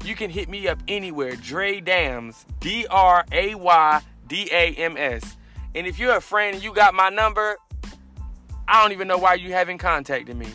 You 0.06 0.16
can 0.16 0.30
hit 0.30 0.48
me 0.48 0.68
up 0.70 0.80
anywhere. 0.88 1.36
Dray 1.36 1.82
Dams. 1.82 2.46
D 2.62 2.88
R 2.90 3.26
A 3.34 3.56
Y 3.56 4.02
D 4.28 4.50
A 4.52 4.74
M 4.76 4.96
S. 4.96 5.36
And 5.76 5.86
if 5.86 6.00
you're 6.00 6.16
a 6.16 6.22
friend 6.22 6.56
and 6.56 6.64
you 6.64 6.74
got 6.74 6.94
my 6.94 7.10
number, 7.10 7.58
I 8.66 8.82
don't 8.82 8.94
even 8.94 9.10
know 9.10 9.18
why 9.18 9.34
you 9.34 9.52
haven't 9.52 9.80
contacted 9.80 10.38
me. 10.38 10.48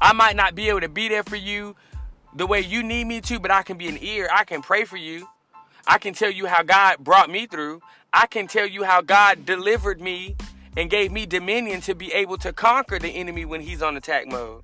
I 0.00 0.12
might 0.14 0.34
not 0.34 0.54
be 0.54 0.68
able 0.68 0.80
to 0.80 0.88
be 0.88 1.08
there 1.08 1.22
for 1.22 1.36
you 1.36 1.76
the 2.34 2.46
way 2.46 2.60
you 2.60 2.82
need 2.82 3.04
me 3.04 3.20
to, 3.22 3.38
but 3.40 3.50
I 3.50 3.62
can 3.62 3.76
be 3.76 3.88
an 3.88 3.98
ear. 4.00 4.28
I 4.32 4.44
can 4.44 4.62
pray 4.62 4.84
for 4.84 4.96
you. 4.96 5.28
I 5.86 5.98
can 5.98 6.14
tell 6.14 6.30
you 6.30 6.46
how 6.46 6.62
God 6.62 6.98
brought 6.98 7.30
me 7.30 7.46
through. 7.46 7.80
I 8.12 8.26
can 8.26 8.46
tell 8.46 8.66
you 8.66 8.84
how 8.84 9.00
God 9.00 9.44
delivered 9.46 10.00
me 10.00 10.36
and 10.76 10.88
gave 10.88 11.10
me 11.10 11.26
dominion 11.26 11.80
to 11.82 11.94
be 11.94 12.12
able 12.12 12.38
to 12.38 12.52
conquer 12.52 12.98
the 12.98 13.08
enemy 13.08 13.44
when 13.44 13.60
he's 13.60 13.82
on 13.82 13.96
attack 13.96 14.26
mode. 14.26 14.62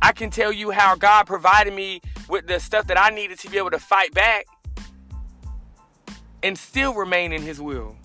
I 0.00 0.12
can 0.12 0.30
tell 0.30 0.52
you 0.52 0.70
how 0.70 0.96
God 0.96 1.26
provided 1.26 1.72
me 1.72 2.00
with 2.28 2.46
the 2.46 2.60
stuff 2.60 2.86
that 2.88 2.98
I 2.98 3.10
needed 3.10 3.38
to 3.40 3.50
be 3.50 3.58
able 3.58 3.70
to 3.70 3.78
fight 3.78 4.12
back 4.12 4.46
and 6.42 6.58
still 6.58 6.94
remain 6.94 7.32
in 7.32 7.42
his 7.42 7.60
will. 7.60 7.96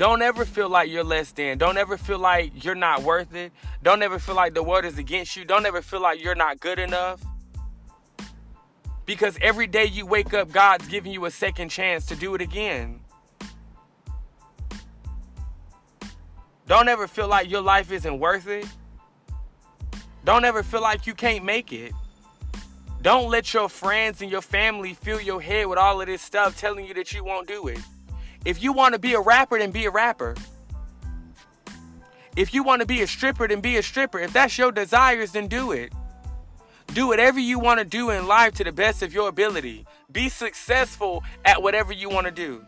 Don't 0.00 0.22
ever 0.22 0.46
feel 0.46 0.70
like 0.70 0.90
you're 0.90 1.04
less 1.04 1.30
than. 1.32 1.58
Don't 1.58 1.76
ever 1.76 1.98
feel 1.98 2.18
like 2.18 2.64
you're 2.64 2.74
not 2.74 3.02
worth 3.02 3.34
it. 3.34 3.52
Don't 3.82 4.02
ever 4.02 4.18
feel 4.18 4.34
like 4.34 4.54
the 4.54 4.62
world 4.62 4.86
is 4.86 4.96
against 4.96 5.36
you. 5.36 5.44
Don't 5.44 5.66
ever 5.66 5.82
feel 5.82 6.00
like 6.00 6.24
you're 6.24 6.34
not 6.34 6.58
good 6.58 6.78
enough. 6.78 7.22
Because 9.04 9.36
every 9.42 9.66
day 9.66 9.84
you 9.84 10.06
wake 10.06 10.32
up, 10.32 10.52
God's 10.52 10.88
giving 10.88 11.12
you 11.12 11.26
a 11.26 11.30
second 11.30 11.68
chance 11.68 12.06
to 12.06 12.16
do 12.16 12.34
it 12.34 12.40
again. 12.40 13.00
Don't 16.66 16.88
ever 16.88 17.06
feel 17.06 17.28
like 17.28 17.50
your 17.50 17.60
life 17.60 17.92
isn't 17.92 18.18
worth 18.18 18.46
it. 18.46 18.64
Don't 20.24 20.46
ever 20.46 20.62
feel 20.62 20.80
like 20.80 21.06
you 21.06 21.12
can't 21.12 21.44
make 21.44 21.74
it. 21.74 21.92
Don't 23.02 23.28
let 23.28 23.52
your 23.52 23.68
friends 23.68 24.22
and 24.22 24.30
your 24.30 24.40
family 24.40 24.94
fill 24.94 25.20
your 25.20 25.42
head 25.42 25.66
with 25.66 25.78
all 25.78 26.00
of 26.00 26.06
this 26.06 26.22
stuff 26.22 26.58
telling 26.58 26.86
you 26.86 26.94
that 26.94 27.12
you 27.12 27.22
won't 27.22 27.46
do 27.46 27.68
it. 27.68 27.80
If 28.44 28.62
you 28.62 28.72
want 28.72 28.94
to 28.94 28.98
be 28.98 29.14
a 29.14 29.20
rapper, 29.20 29.58
then 29.58 29.70
be 29.70 29.84
a 29.84 29.90
rapper. 29.90 30.34
If 32.36 32.54
you 32.54 32.62
want 32.62 32.80
to 32.80 32.86
be 32.86 33.02
a 33.02 33.06
stripper, 33.06 33.48
then 33.48 33.60
be 33.60 33.76
a 33.76 33.82
stripper. 33.82 34.18
If 34.18 34.32
that's 34.32 34.56
your 34.56 34.72
desires, 34.72 35.32
then 35.32 35.48
do 35.48 35.72
it. 35.72 35.92
Do 36.94 37.06
whatever 37.06 37.38
you 37.38 37.58
want 37.58 37.78
to 37.78 37.84
do 37.84 38.10
in 38.10 38.26
life 38.26 38.54
to 38.54 38.64
the 38.64 38.72
best 38.72 39.02
of 39.02 39.12
your 39.12 39.28
ability. 39.28 39.86
Be 40.10 40.28
successful 40.28 41.22
at 41.44 41.62
whatever 41.62 41.92
you 41.92 42.08
want 42.08 42.26
to 42.26 42.32
do. 42.32 42.64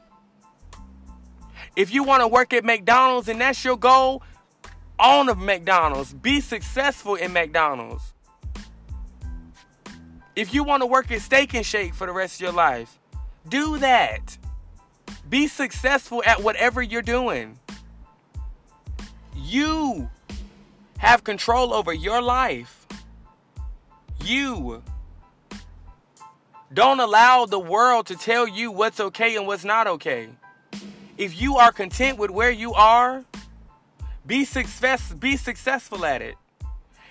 If 1.75 1.93
you 1.93 2.03
want 2.03 2.21
to 2.21 2.29
work 2.29 2.53
at 2.53 2.65
McDonald's 2.65 3.29
and 3.29 3.41
that's 3.41 3.65
your 3.65 3.77
goal, 3.77 4.23
own 4.99 5.29
a 5.29 5.35
McDonald's. 5.35 6.13
Be 6.13 6.41
successful 6.41 7.15
in 7.15 7.33
McDonald's. 7.33 8.15
If 10.37 10.55
you 10.55 10.65
want 10.65 10.83
to 10.83 10.87
work 10.87 11.11
at 11.11 11.21
Steak 11.21 11.55
and 11.55 11.65
Shake 11.65 11.95
for 11.95 12.07
the 12.07 12.13
rest 12.13 12.37
of 12.37 12.41
your 12.43 12.53
life, 12.53 12.99
do 13.49 13.79
that. 13.79 14.37
Be 15.29 15.47
successful 15.47 16.23
at 16.27 16.43
whatever 16.43 16.83
you're 16.83 17.03
doing. 17.03 17.59
You 19.37 20.11
have 20.99 21.25
control 21.25 21.73
over 21.73 21.93
your 21.93 22.23
life. 22.23 22.87
You. 24.25 24.83
Don't 26.73 27.01
allow 27.01 27.45
the 27.45 27.59
world 27.59 28.07
to 28.07 28.17
tell 28.17 28.47
you 28.47 28.71
what's 28.71 29.01
okay 29.01 29.37
and 29.37 29.47
what's 29.47 29.65
not 29.65 29.87
okay. 29.87 30.29
If 31.19 31.41
you 31.41 31.57
are 31.57 31.73
content 31.73 32.19
with 32.19 32.31
where 32.31 32.51
you 32.51 32.73
are, 32.75 33.25
be 34.27 34.45
success 34.45 35.13
be 35.13 35.37
successful 35.37 36.05
at 36.05 36.23
it. 36.23 36.37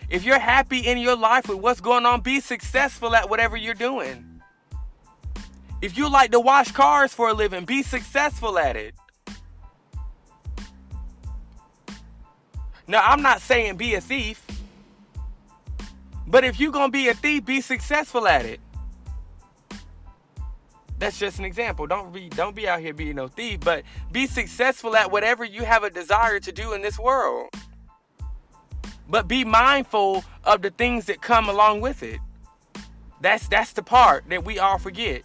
If 0.10 0.24
you're 0.24 0.40
happy 0.40 0.80
in 0.80 0.98
your 0.98 1.16
life 1.16 1.48
with 1.48 1.60
what's 1.60 1.82
going 1.82 2.06
on, 2.06 2.22
be 2.22 2.40
successful 2.40 3.16
at 3.16 3.30
whatever 3.30 3.56
you're 3.56 3.74
doing. 3.74 4.31
If 5.82 5.98
you 5.98 6.10
like 6.10 6.32
to 6.32 6.40
wash 6.40 6.72
cars 6.72 7.12
for 7.12 7.30
a 7.30 7.34
living, 7.34 7.66
be 7.66 7.82
successful 7.82 8.60
at 8.60 8.76
it. 8.76 8.94
Now, 12.88 13.02
I'm 13.04 13.24
not 13.24 13.42
saying 13.42 13.78
be 13.78 13.96
a 13.96 14.02
thief, 14.02 14.46
but 16.28 16.44
if 16.44 16.60
you're 16.60 16.72
going 16.72 16.90
to 16.90 16.92
be 16.92 17.08
a 17.08 17.16
thief, 17.16 17.46
be 17.46 17.62
successful 17.62 18.28
at 18.28 18.46
it. 18.46 18.60
That's 21.00 21.18
just 21.18 21.40
an 21.40 21.46
example. 21.46 21.88
Don't 21.88 22.14
be 22.14 22.30
don't 22.30 22.56
be 22.56 22.68
out 22.68 22.80
here 22.80 22.94
being 22.94 23.16
no 23.16 23.28
thief, 23.28 23.62
but 23.62 23.84
be 24.12 24.28
successful 24.28 24.96
at 24.96 25.12
whatever 25.12 25.44
you 25.44 25.66
have 25.66 25.84
a 25.84 25.90
desire 25.90 26.40
to 26.40 26.52
do 26.52 26.74
in 26.74 26.84
this 26.84 27.00
world. 27.00 27.50
But 29.10 29.28
be 29.28 29.44
mindful 29.44 30.24
of 30.44 30.62
the 30.62 30.70
things 30.70 31.06
that 31.06 31.20
come 31.20 31.50
along 31.50 31.82
with 31.82 32.04
it. 32.04 32.20
That's 33.20 33.48
that's 33.48 33.74
the 33.74 33.82
part 33.82 34.26
that 34.30 34.46
we 34.46 34.60
all 34.60 34.78
forget 34.78 35.24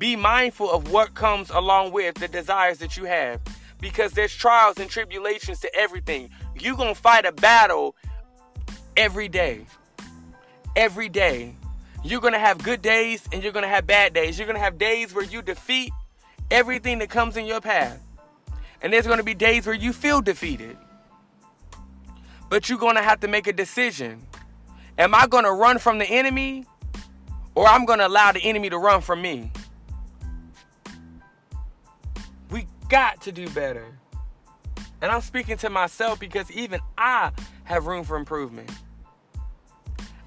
be 0.00 0.16
mindful 0.16 0.70
of 0.70 0.90
what 0.90 1.14
comes 1.14 1.50
along 1.50 1.92
with 1.92 2.14
the 2.14 2.26
desires 2.26 2.78
that 2.78 2.96
you 2.96 3.04
have 3.04 3.38
because 3.80 4.12
there's 4.12 4.34
trials 4.34 4.78
and 4.78 4.88
tribulations 4.88 5.60
to 5.60 5.72
everything. 5.76 6.30
You're 6.58 6.74
going 6.74 6.94
to 6.94 7.00
fight 7.00 7.26
a 7.26 7.32
battle 7.32 7.94
every 8.96 9.28
day. 9.28 9.66
Every 10.74 11.10
day. 11.10 11.54
You're 12.02 12.22
going 12.22 12.32
to 12.32 12.38
have 12.38 12.62
good 12.62 12.80
days 12.80 13.22
and 13.30 13.42
you're 13.42 13.52
going 13.52 13.62
to 13.62 13.68
have 13.68 13.86
bad 13.86 14.14
days. 14.14 14.38
You're 14.38 14.46
going 14.46 14.56
to 14.56 14.62
have 14.62 14.78
days 14.78 15.14
where 15.14 15.24
you 15.24 15.42
defeat 15.42 15.92
everything 16.50 16.98
that 17.00 17.10
comes 17.10 17.36
in 17.36 17.44
your 17.44 17.60
path. 17.60 18.00
And 18.80 18.90
there's 18.90 19.06
going 19.06 19.18
to 19.18 19.24
be 19.24 19.34
days 19.34 19.66
where 19.66 19.74
you 19.74 19.92
feel 19.92 20.22
defeated. 20.22 20.78
But 22.48 22.70
you're 22.70 22.78
going 22.78 22.96
to 22.96 23.02
have 23.02 23.20
to 23.20 23.28
make 23.28 23.46
a 23.46 23.52
decision. 23.52 24.26
Am 24.96 25.14
I 25.14 25.26
going 25.26 25.44
to 25.44 25.52
run 25.52 25.78
from 25.78 25.98
the 25.98 26.06
enemy 26.06 26.64
or 27.54 27.66
I'm 27.66 27.84
going 27.84 27.98
to 27.98 28.06
allow 28.06 28.32
the 28.32 28.40
enemy 28.40 28.70
to 28.70 28.78
run 28.78 29.02
from 29.02 29.20
me? 29.20 29.52
Got 32.90 33.20
to 33.22 33.32
do 33.32 33.48
better. 33.50 33.86
And 35.00 35.10
I'm 35.10 35.22
speaking 35.22 35.56
to 35.58 35.70
myself 35.70 36.20
because 36.20 36.50
even 36.50 36.80
I 36.98 37.30
have 37.64 37.86
room 37.86 38.04
for 38.04 38.16
improvement. 38.16 38.70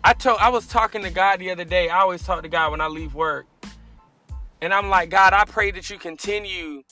I 0.03 0.13
told 0.13 0.39
I 0.39 0.49
was 0.49 0.65
talking 0.65 1.03
to 1.03 1.11
God 1.11 1.39
the 1.39 1.51
other 1.51 1.65
day. 1.65 1.89
I 1.89 1.99
always 1.99 2.23
talk 2.23 2.41
to 2.41 2.49
God 2.49 2.71
when 2.71 2.81
I 2.81 2.87
leave 2.87 3.13
work. 3.13 3.45
And 4.61 4.73
I'm 4.73 4.89
like, 4.89 5.09
God, 5.09 5.33
I 5.33 5.43
pray 5.45 5.71
that 5.71 5.89
you 5.89 5.99
continue 5.99 6.83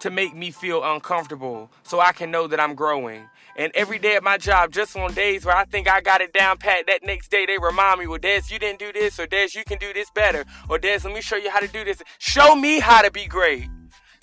to 0.00 0.10
make 0.10 0.34
me 0.34 0.50
feel 0.50 0.82
uncomfortable 0.82 1.70
so 1.82 2.00
I 2.00 2.12
can 2.12 2.30
know 2.30 2.46
that 2.46 2.58
I'm 2.58 2.74
growing. 2.74 3.28
And 3.58 3.72
every 3.74 3.98
day 3.98 4.16
at 4.16 4.22
my 4.22 4.36
job, 4.36 4.72
just 4.72 4.96
on 4.96 5.14
days 5.14 5.44
where 5.44 5.56
I 5.56 5.64
think 5.64 5.88
I 5.88 6.00
got 6.00 6.20
it 6.20 6.32
down 6.32 6.58
pat, 6.58 6.86
that 6.86 7.00
next 7.04 7.30
day 7.30 7.46
they 7.46 7.58
remind 7.58 8.00
me, 8.00 8.06
well, 8.06 8.18
Des, 8.18 8.42
you 8.50 8.58
didn't 8.58 8.78
do 8.78 8.92
this, 8.92 9.18
or 9.18 9.26
Des, 9.26 9.48
you 9.54 9.64
can 9.64 9.78
do 9.78 9.92
this 9.94 10.10
better, 10.10 10.44
or 10.68 10.78
Des, 10.78 11.00
let 11.04 11.14
me 11.14 11.22
show 11.22 11.36
you 11.36 11.50
how 11.50 11.60
to 11.60 11.68
do 11.68 11.84
this. 11.84 12.02
Show 12.18 12.54
me 12.54 12.80
how 12.80 13.00
to 13.00 13.10
be 13.10 13.26
great. 13.26 13.66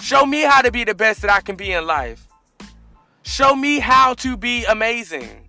Show 0.01 0.25
me 0.25 0.41
how 0.41 0.61
to 0.61 0.71
be 0.71 0.83
the 0.83 0.95
best 0.95 1.21
that 1.21 1.31
I 1.31 1.41
can 1.41 1.55
be 1.55 1.71
in 1.71 1.85
life. 1.85 2.27
Show 3.23 3.55
me 3.55 3.79
how 3.79 4.13
to 4.15 4.35
be 4.35 4.65
amazing. 4.65 5.47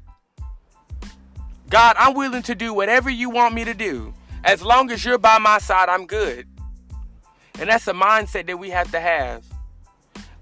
God, 1.69 1.97
I'm 1.99 2.15
willing 2.15 2.43
to 2.43 2.55
do 2.55 2.73
whatever 2.73 3.11
you 3.11 3.31
want 3.31 3.55
me 3.55 3.65
to 3.65 3.75
do. 3.75 4.15
As 4.45 4.63
long 4.63 4.91
as 4.91 5.05
you're 5.05 5.19
by 5.19 5.39
my 5.39 5.59
side, 5.59 5.89
I'm 5.89 6.07
good. 6.07 6.47
And 7.59 7.69
that's 7.69 7.89
a 7.89 7.93
mindset 7.93 8.47
that 8.47 8.59
we 8.59 8.71
have 8.71 8.91
to 8.93 9.01
have. 9.01 9.45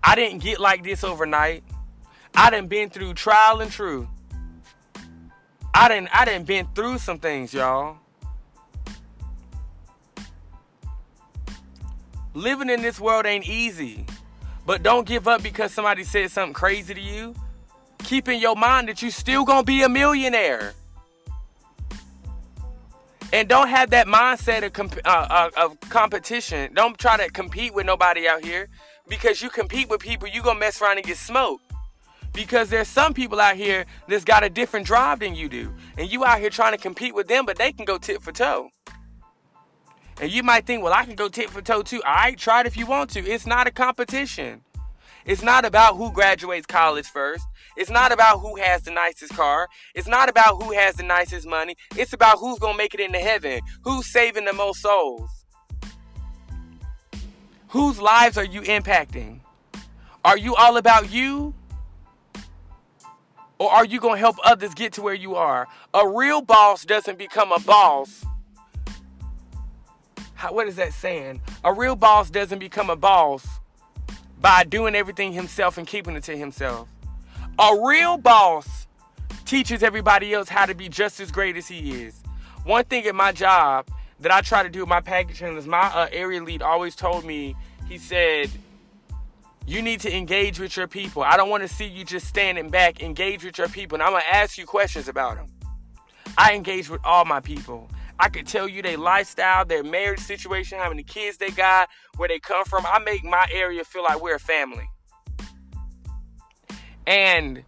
I 0.03 0.15
didn't 0.15 0.39
get 0.41 0.61
like 0.61 0.83
this 0.83 1.05
overnight. 1.05 1.63
I 2.35 2.51
didn't 2.51 2.69
been 2.69 2.91
through 2.91 3.15
trial 3.15 3.61
and 3.61 3.71
true. 3.71 4.09
I 5.75 5.89
didn't 5.89 6.09
I 6.15 6.25
didn't 6.25 6.47
been 6.47 6.67
through 6.75 6.99
some 6.99 7.19
things, 7.19 7.55
y'all. 7.55 7.97
Living 12.35 12.71
in 12.71 12.81
this 12.81 12.99
world 12.99 13.27
ain't 13.27 13.49
easy. 13.49 14.07
But 14.65 14.83
don't 14.83 15.07
give 15.07 15.29
up 15.29 15.43
because 15.43 15.73
somebody 15.73 16.05
said 16.05 16.31
something 16.31 16.55
crazy 16.55 16.95
to 16.95 17.01
you. 17.01 17.35
Keep 17.99 18.29
in 18.29 18.41
your 18.41 18.57
mind 18.57 18.89
that 18.89 19.03
you 19.03 19.11
still 19.11 19.45
gonna 19.45 19.63
be 19.63 19.83
a 19.83 19.89
millionaire. 19.89 20.73
And 23.33 23.49
don't 23.49 23.69
have 23.69 23.91
that 23.91 24.07
mindset 24.07 24.65
of, 24.65 24.73
comp- 24.73 25.01
uh, 25.05 25.27
uh, 25.31 25.51
of 25.57 25.81
competition. 25.81 26.73
Don't 26.75 26.99
try 26.99 27.17
to 27.17 27.31
compete 27.31 27.75
with 27.75 27.87
nobody 27.87 28.29
out 28.29 28.45
here 28.45 28.69
because 29.09 29.41
you 29.43 29.49
compete 29.49 29.89
with 29.89 30.01
people, 30.01 30.29
you 30.29 30.43
gonna 30.43 30.61
mess 30.61 30.81
around 30.81 30.99
and 30.99 31.07
get 31.07 31.17
smoked. 31.17 31.65
Because 32.33 32.71
there's 32.71 32.89
some 32.89 33.13
people 33.13 33.41
out 33.41 33.57
here 33.57 33.85
that's 34.09 34.25
got 34.25 34.43
a 34.43 34.49
different 34.49 34.87
drive 34.87 35.21
than 35.21 35.35
you 35.35 35.49
do. 35.49 35.73
And 35.99 36.11
you 36.11 36.25
out 36.25 36.41
here 36.41 36.51
trying 36.51 36.73
to 36.73 36.79
compete 36.79 37.15
with 37.15 37.29
them, 37.29 37.45
but 37.45 37.57
they 37.59 37.73
can 37.73 37.85
go 37.85 37.99
tit 37.99 38.23
for 38.23 38.33
toe. 38.33 38.71
And 40.21 40.31
you 40.31 40.43
might 40.43 40.67
think, 40.67 40.83
well, 40.83 40.93
I 40.93 41.05
can 41.05 41.15
go 41.15 41.29
tit 41.29 41.51
for 41.51 41.63
toe 41.63 41.83
too. 41.83 42.03
All 42.05 42.15
right, 42.15 42.39
try 42.39 42.61
it 42.61 42.67
if 42.67 42.77
you 42.77 42.87
want 42.87 43.11
to. 43.11 43.21
It's 43.21 43.47
not 43.47 43.67
a 43.67 43.71
competition. 43.71 44.63
It's 45.25 45.43
not 45.43 45.65
about 45.65 45.97
who 45.97 46.13
graduates 46.13 46.67
college 46.67 47.07
first. 47.07 47.45
It's 47.77 47.91
not 47.91 48.13
about 48.13 48.41
who 48.41 48.57
has 48.57 48.83
the 48.83 48.91
nicest 48.91 49.35
car. 49.35 49.69
It's 49.95 50.09
not 50.09 50.29
about 50.29 50.63
who 50.63 50.73
has 50.73 50.97
the 50.97 51.05
nicest 51.05 51.47
money. 51.47 51.77
It's 51.97 52.13
about 52.13 52.39
who's 52.39 52.59
going 52.59 52.75
to 52.75 52.79
make 52.79 52.93
it 52.95 53.01
into 53.01 53.19
heaven. 53.19 53.61
Who's 53.83 54.07
saving 54.07 54.45
the 54.45 54.53
most 54.53 54.83
souls. 54.83 55.31
Whose 57.69 57.99
lives 58.01 58.37
are 58.37 58.45
you 58.45 58.61
impacting? 58.63 59.41
Are 60.25 60.37
you 60.37 60.55
all 60.55 60.77
about 60.77 61.11
you? 61.11 61.55
Or 63.59 63.71
are 63.71 63.85
you 63.85 64.01
going 64.01 64.17
to 64.17 64.21
help 64.21 64.37
others 64.45 64.75
get 64.75 64.93
to 64.95 65.03
where 65.03 65.15
you 65.15 65.37
are? 65.37 65.69
A 65.95 66.09
real 66.09 66.43
boss 66.43 66.85
doesn't 66.85 67.17
become 67.17 67.53
a 67.53 67.61
boss. 67.61 68.25
How, 70.43 70.53
what 70.53 70.67
is 70.67 70.75
that 70.75 70.93
saying? 70.93 71.41
A 71.63 71.73
real 71.73 71.95
boss 71.95 72.29
doesn't 72.29 72.59
become 72.59 72.91
a 72.91 72.97
boss 72.97 73.47
by 74.41 74.65
doing 74.65 74.97
everything 74.97 75.33
himself 75.33 75.79
and 75.79 75.87
keeping 75.87 76.17
it 76.17 76.25
to 76.25 76.37
himself. 76.37 76.89
A 77.61 77.79
real 77.81 78.19
boss 78.19 78.89
teaches 79.45 79.85
everybody 79.85 80.35
else 80.35 80.49
how 80.49 80.67
to 80.67 80.75
be 80.75 80.89
just 80.89 81.21
as 81.21 81.31
great 81.31 81.57
as 81.57 81.69
he 81.69 82.03
is. 82.03 82.21
One 82.65 82.83
thing 82.87 83.07
at 83.07 83.15
my 83.15 83.31
job 83.31 83.87
that 84.19 84.33
I 84.33 84.41
try 84.41 84.65
to 84.65 84.69
do 84.69 84.81
with 84.81 84.89
my 84.89 85.01
packaging 85.01 85.57
is 85.57 85.69
my 85.69 85.83
uh, 85.95 86.09
area 86.11 86.43
lead 86.43 86.61
always 86.61 86.97
told 86.97 87.25
me, 87.25 87.55
he 87.89 87.97
said, 87.97 88.51
you 89.65 89.81
need 89.81 90.01
to 90.01 90.13
engage 90.13 90.59
with 90.59 90.77
your 90.77 90.89
people. 90.89 91.23
I 91.23 91.37
don't 91.37 91.51
want 91.51 91.63
to 91.63 91.69
see 91.69 91.87
you 91.87 92.05
just 92.05 92.27
standing 92.27 92.69
back. 92.69 93.01
Engage 93.01 93.45
with 93.45 93.59
your 93.59 93.69
people. 93.69 93.95
And 93.95 94.03
I'm 94.03 94.11
going 94.11 94.23
to 94.23 94.35
ask 94.35 94.59
you 94.59 94.67
questions 94.67 95.07
about 95.07 95.37
them. 95.37 95.47
I 96.37 96.57
engage 96.57 96.91
with 96.91 97.01
all 97.05 97.25
my 97.25 97.39
people. 97.39 97.89
I 98.23 98.29
could 98.29 98.47
tell 98.47 98.69
you 98.69 98.83
their 98.83 98.97
lifestyle, 98.97 99.65
their 99.65 99.83
marriage 99.83 100.21
situation, 100.21 100.79
how 100.79 100.89
many 100.89 101.03
kids 101.03 101.39
they 101.39 101.51
got, 101.51 101.89
where 102.19 102.29
they 102.29 102.39
come 102.39 102.65
from. 102.65 102.87
I 102.87 103.01
make 103.01 103.25
my 103.25 103.49
area 103.53 103.83
feel 103.83 104.05
like 104.05 104.23
we're 104.23 104.37
a 104.37 104.39
family. 104.39 104.89
And 107.05 107.65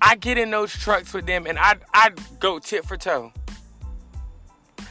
I 0.00 0.16
get 0.16 0.38
in 0.38 0.50
those 0.50 0.72
trucks 0.72 1.12
with 1.12 1.26
them 1.26 1.46
and 1.46 1.58
I, 1.58 1.76
I 1.92 2.12
go 2.40 2.58
tit 2.58 2.86
for 2.86 2.96
toe. 2.96 3.34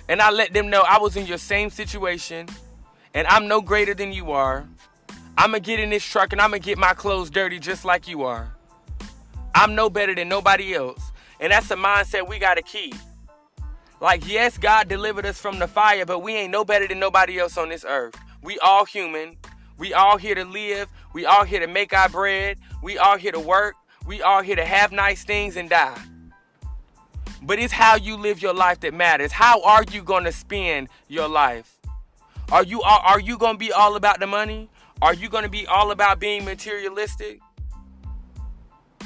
And 0.07 0.21
I 0.21 0.29
let 0.29 0.53
them 0.53 0.69
know 0.69 0.83
I 0.87 0.99
was 0.99 1.17
in 1.17 1.25
your 1.25 1.39
same 1.39 1.71
situation 1.71 2.47
and 3.15 3.25
I'm 3.25 3.47
no 3.47 3.61
greater 3.61 3.95
than 3.95 4.13
you 4.13 4.33
are. 4.33 4.67
I'm 5.35 5.49
gonna 5.49 5.61
get 5.61 5.79
in 5.79 5.89
this 5.89 6.03
truck 6.03 6.31
and 6.31 6.39
I'm 6.39 6.51
gonna 6.51 6.59
get 6.59 6.77
my 6.77 6.93
clothes 6.93 7.31
dirty 7.31 7.57
just 7.57 7.85
like 7.85 8.07
you 8.07 8.21
are. 8.21 8.55
I'm 9.55 9.73
no 9.73 9.89
better 9.89 10.13
than 10.13 10.29
nobody 10.29 10.75
else. 10.75 11.11
And 11.39 11.51
that's 11.51 11.69
the 11.69 11.75
mindset 11.75 12.29
we 12.29 12.37
gotta 12.37 12.61
keep. 12.61 12.93
Like, 13.99 14.27
yes, 14.27 14.57
God 14.57 14.87
delivered 14.87 15.25
us 15.25 15.39
from 15.39 15.59
the 15.59 15.67
fire, 15.67 16.05
but 16.05 16.19
we 16.19 16.35
ain't 16.35 16.51
no 16.51 16.63
better 16.63 16.87
than 16.87 16.99
nobody 16.99 17.39
else 17.39 17.57
on 17.57 17.69
this 17.69 17.83
earth. 17.87 18.15
We 18.43 18.59
all 18.59 18.85
human. 18.85 19.37
We 19.77 19.93
all 19.93 20.17
here 20.17 20.35
to 20.35 20.45
live. 20.45 20.89
We 21.13 21.25
all 21.25 21.43
here 21.43 21.59
to 21.59 21.67
make 21.67 21.93
our 21.93 22.09
bread. 22.09 22.59
We 22.83 22.97
all 22.97 23.17
here 23.17 23.31
to 23.31 23.39
work. 23.39 23.75
We 24.05 24.21
all 24.21 24.41
here 24.41 24.55
to 24.55 24.65
have 24.65 24.91
nice 24.91 25.23
things 25.23 25.57
and 25.57 25.69
die. 25.69 25.99
But 27.41 27.59
it's 27.59 27.73
how 27.73 27.95
you 27.95 28.17
live 28.17 28.41
your 28.41 28.53
life 28.53 28.79
that 28.81 28.93
matters. 28.93 29.31
How 29.31 29.61
are 29.63 29.83
you 29.91 30.03
going 30.03 30.25
to 30.25 30.31
spend 30.31 30.89
your 31.07 31.27
life? 31.27 31.77
Are 32.51 32.63
you 32.63 32.81
are, 32.81 32.99
are 32.99 33.19
you 33.19 33.37
going 33.37 33.55
to 33.55 33.59
be 33.59 33.71
all 33.71 33.95
about 33.95 34.19
the 34.19 34.27
money? 34.27 34.69
Are 35.01 35.13
you 35.13 35.29
going 35.29 35.43
to 35.43 35.49
be 35.49 35.67
all 35.67 35.91
about 35.91 36.19
being 36.19 36.45
materialistic? 36.45 37.39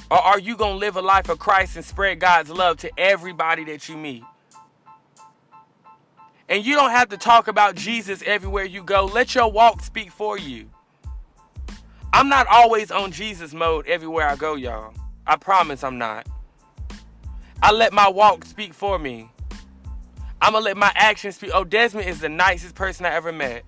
Or 0.10 0.17
are 0.17 0.39
you 0.39 0.56
going 0.56 0.73
to 0.73 0.77
live 0.77 0.95
a 0.97 1.01
life 1.01 1.30
of 1.30 1.39
Christ 1.39 1.75
and 1.75 1.86
spread 1.86 2.19
God's 2.19 2.49
love 2.49 2.77
to 2.77 2.91
everybody 2.97 3.63
that 3.65 3.89
you 3.89 3.97
meet? 3.97 4.23
And 6.52 6.66
you 6.66 6.76
don't 6.76 6.92
have 6.92 7.08
to 7.08 7.18
talk 7.18 7.48
about 7.48 7.76
Jesus 7.76 8.22
everywhere 8.26 8.66
you 8.66 8.84
go. 8.84 9.06
Let 9.06 9.34
your 9.34 9.50
walk 9.50 9.82
speak 9.82 10.12
for 10.12 10.38
you. 10.38 10.70
I'm 12.12 12.28
not 12.28 12.46
always 12.48 12.92
on 12.92 13.14
Jesus 13.14 13.54
mode 13.54 13.88
everywhere 13.88 14.28
I 14.28 14.36
go, 14.36 14.56
y'all. 14.56 14.94
I 15.26 15.38
promise 15.38 15.82
I'm 15.82 15.98
not. 15.98 16.28
I 17.64 17.72
let 17.72 17.94
my 17.94 18.10
walk 18.10 18.44
speak 18.44 18.74
for 18.74 19.00
me. 19.00 19.32
I'm 20.42 20.52
gonna 20.52 20.66
let 20.66 20.76
my 20.76 20.92
actions 20.94 21.38
speak. 21.38 21.52
Oh, 21.54 21.64
Desmond 21.64 22.10
is 22.10 22.20
the 22.20 22.28
nicest 22.28 22.76
person 22.76 23.06
I 23.06 23.14
ever 23.14 23.32
met. 23.32 23.64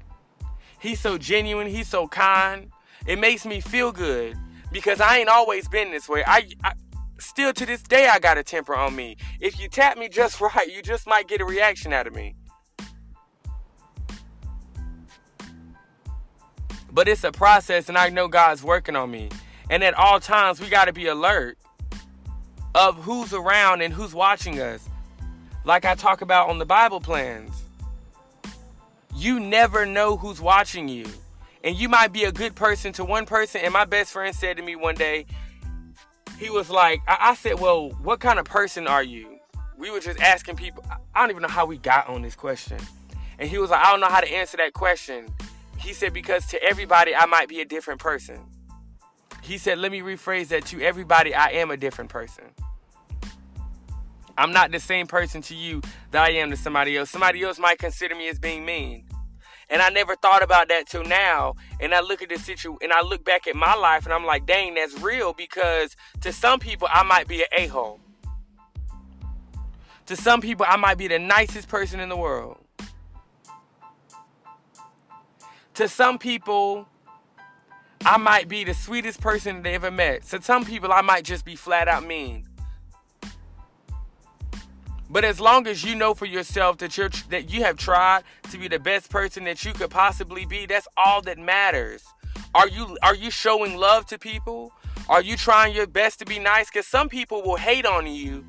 He's 0.77 0.99
so 0.99 1.17
genuine, 1.17 1.67
he's 1.67 1.87
so 1.87 2.09
kind. 2.09 2.69
It 3.07 3.17
makes 3.17 3.45
me 3.45 3.61
feel 3.61 3.93
good 3.93 4.35
because 4.73 4.99
I 4.99 5.19
ain't 5.19 5.29
always 5.29 5.69
been 5.69 5.89
this 5.91 6.09
way. 6.09 6.21
I, 6.27 6.49
I 6.65 6.73
still 7.17 7.53
to 7.53 7.65
this 7.65 7.81
day 7.81 8.09
I 8.09 8.19
got 8.19 8.37
a 8.37 8.43
temper 8.43 8.75
on 8.75 8.93
me. 8.93 9.15
If 9.39 9.57
you 9.57 9.69
tap 9.69 9.97
me 9.97 10.09
just 10.09 10.41
right, 10.41 10.69
you 10.69 10.81
just 10.81 11.07
might 11.07 11.29
get 11.29 11.39
a 11.39 11.45
reaction 11.45 11.93
out 11.93 12.07
of 12.07 12.13
me. 12.13 12.35
But 16.93 17.07
it's 17.07 17.23
a 17.23 17.31
process, 17.31 17.89
and 17.89 17.97
I 17.97 18.09
know 18.09 18.27
God's 18.27 18.63
working 18.63 18.95
on 18.95 19.09
me. 19.09 19.29
And 19.69 19.83
at 19.83 19.95
all 19.95 20.19
times, 20.19 20.61
we 20.61 20.69
got 20.69 20.85
to 20.85 20.93
be 20.93 21.07
alert 21.07 21.57
of 22.75 23.03
who's 23.03 23.33
around 23.33 23.81
and 23.81 23.93
who's 23.93 24.13
watching 24.13 24.59
us. 24.59 24.87
Like 25.65 25.85
I 25.85 25.95
talk 25.95 26.21
about 26.21 26.49
on 26.49 26.59
the 26.59 26.65
Bible 26.65 26.99
plans. 26.99 27.63
You 29.15 29.39
never 29.39 29.85
know 29.85 30.17
who's 30.17 30.41
watching 30.41 30.87
you. 30.87 31.05
And 31.63 31.75
you 31.77 31.87
might 31.87 32.11
be 32.11 32.25
a 32.25 32.31
good 32.31 32.55
person 32.55 32.91
to 32.93 33.05
one 33.05 33.25
person. 33.25 33.61
And 33.63 33.71
my 33.71 33.85
best 33.85 34.11
friend 34.11 34.35
said 34.35 34.57
to 34.57 34.63
me 34.63 34.75
one 34.75 34.95
day, 34.95 35.25
he 36.37 36.49
was 36.49 36.69
like, 36.69 37.01
I, 37.07 37.17
I 37.19 37.35
said, 37.35 37.59
Well, 37.59 37.91
what 38.01 38.19
kind 38.19 38.37
of 38.37 38.45
person 38.45 38.87
are 38.87 39.03
you? 39.03 39.37
We 39.77 39.89
were 39.89 39.99
just 39.99 40.19
asking 40.19 40.57
people. 40.57 40.83
I 41.15 41.21
don't 41.21 41.29
even 41.29 41.41
know 41.41 41.47
how 41.47 41.65
we 41.65 41.77
got 41.77 42.09
on 42.09 42.21
this 42.21 42.35
question. 42.35 42.77
And 43.39 43.49
he 43.49 43.57
was 43.57 43.69
like, 43.69 43.85
I 43.85 43.91
don't 43.91 44.01
know 44.01 44.09
how 44.09 44.19
to 44.19 44.31
answer 44.31 44.57
that 44.57 44.73
question. 44.73 45.27
He 45.77 45.93
said, 45.93 46.13
because 46.13 46.45
to 46.47 46.63
everybody, 46.63 47.15
I 47.15 47.25
might 47.25 47.49
be 47.49 47.61
a 47.61 47.65
different 47.65 47.99
person. 47.99 48.39
He 49.41 49.57
said, 49.57 49.77
let 49.77 49.91
me 49.91 49.99
rephrase 49.99 50.47
that 50.49 50.65
to 50.67 50.81
everybody, 50.81 51.35
I 51.35 51.47
am 51.47 51.71
a 51.71 51.77
different 51.77 52.09
person. 52.09 52.45
I'm 54.37 54.51
not 54.51 54.71
the 54.71 54.79
same 54.79 55.05
person 55.05 55.41
to 55.43 55.55
you 55.55 55.81
that 56.11 56.23
I 56.23 56.31
am 56.31 56.49
to 56.51 56.57
somebody 56.57 56.97
else. 56.97 57.09
Somebody 57.09 57.43
else 57.43 57.59
might 57.59 57.77
consider 57.77 58.15
me 58.15 58.29
as 58.29 58.39
being 58.39 58.65
mean. 58.65 59.05
And 59.69 59.81
I 59.81 59.89
never 59.89 60.15
thought 60.15 60.43
about 60.43 60.69
that 60.69 60.87
till 60.87 61.03
now. 61.03 61.55
And 61.79 61.93
I 61.93 62.01
look 62.01 62.21
at 62.21 62.29
the 62.29 62.37
situation 62.37 62.77
and 62.81 62.93
I 62.93 63.01
look 63.01 63.23
back 63.23 63.47
at 63.47 63.55
my 63.55 63.75
life 63.75 64.05
and 64.05 64.13
I'm 64.13 64.25
like, 64.25 64.45
dang, 64.45 64.75
that's 64.75 64.99
real 65.01 65.33
because 65.33 65.95
to 66.21 66.31
some 66.31 66.59
people 66.59 66.87
I 66.91 67.03
might 67.03 67.27
be 67.27 67.41
an 67.41 67.47
a-hole. 67.57 67.99
To 70.07 70.15
some 70.15 70.41
people 70.41 70.65
I 70.67 70.77
might 70.77 70.97
be 70.97 71.07
the 71.07 71.19
nicest 71.19 71.67
person 71.67 71.99
in 71.99 72.09
the 72.09 72.17
world. 72.17 72.62
To 75.75 75.87
some 75.87 76.19
people, 76.19 76.87
I 78.05 78.17
might 78.17 78.47
be 78.47 78.63
the 78.63 78.75
sweetest 78.75 79.19
person 79.21 79.63
they 79.63 79.73
ever 79.73 79.89
met. 79.89 80.23
To 80.27 80.41
some 80.41 80.65
people, 80.65 80.91
I 80.91 81.01
might 81.01 81.23
just 81.23 81.45
be 81.45 81.55
flat 81.55 81.87
out 81.87 82.05
mean. 82.05 82.47
But 85.09 85.23
as 85.23 85.39
long 85.39 85.67
as 85.67 85.83
you 85.83 85.95
know 85.95 86.13
for 86.13 86.25
yourself 86.25 86.77
that 86.79 86.97
you're 86.97 87.09
that 87.29 87.51
you 87.51 87.63
have 87.63 87.77
tried 87.77 88.23
to 88.51 88.57
be 88.57 88.67
the 88.67 88.79
best 88.79 89.09
person 89.09 89.43
that 89.45 89.63
you 89.63 89.73
could 89.73 89.89
possibly 89.89 90.45
be, 90.45 90.65
that's 90.65 90.87
all 90.97 91.21
that 91.23 91.37
matters. 91.37 92.03
Are 92.55 92.67
you 92.67 92.97
are 93.01 93.15
you 93.15 93.31
showing 93.31 93.77
love 93.77 94.05
to 94.07 94.19
people? 94.19 94.71
Are 95.09 95.21
you 95.21 95.37
trying 95.37 95.75
your 95.75 95.87
best 95.87 96.19
to 96.19 96.25
be 96.25 96.39
nice? 96.39 96.69
Because 96.69 96.87
some 96.87 97.09
people 97.09 97.41
will 97.41 97.57
hate 97.57 97.85
on 97.85 98.07
you 98.07 98.45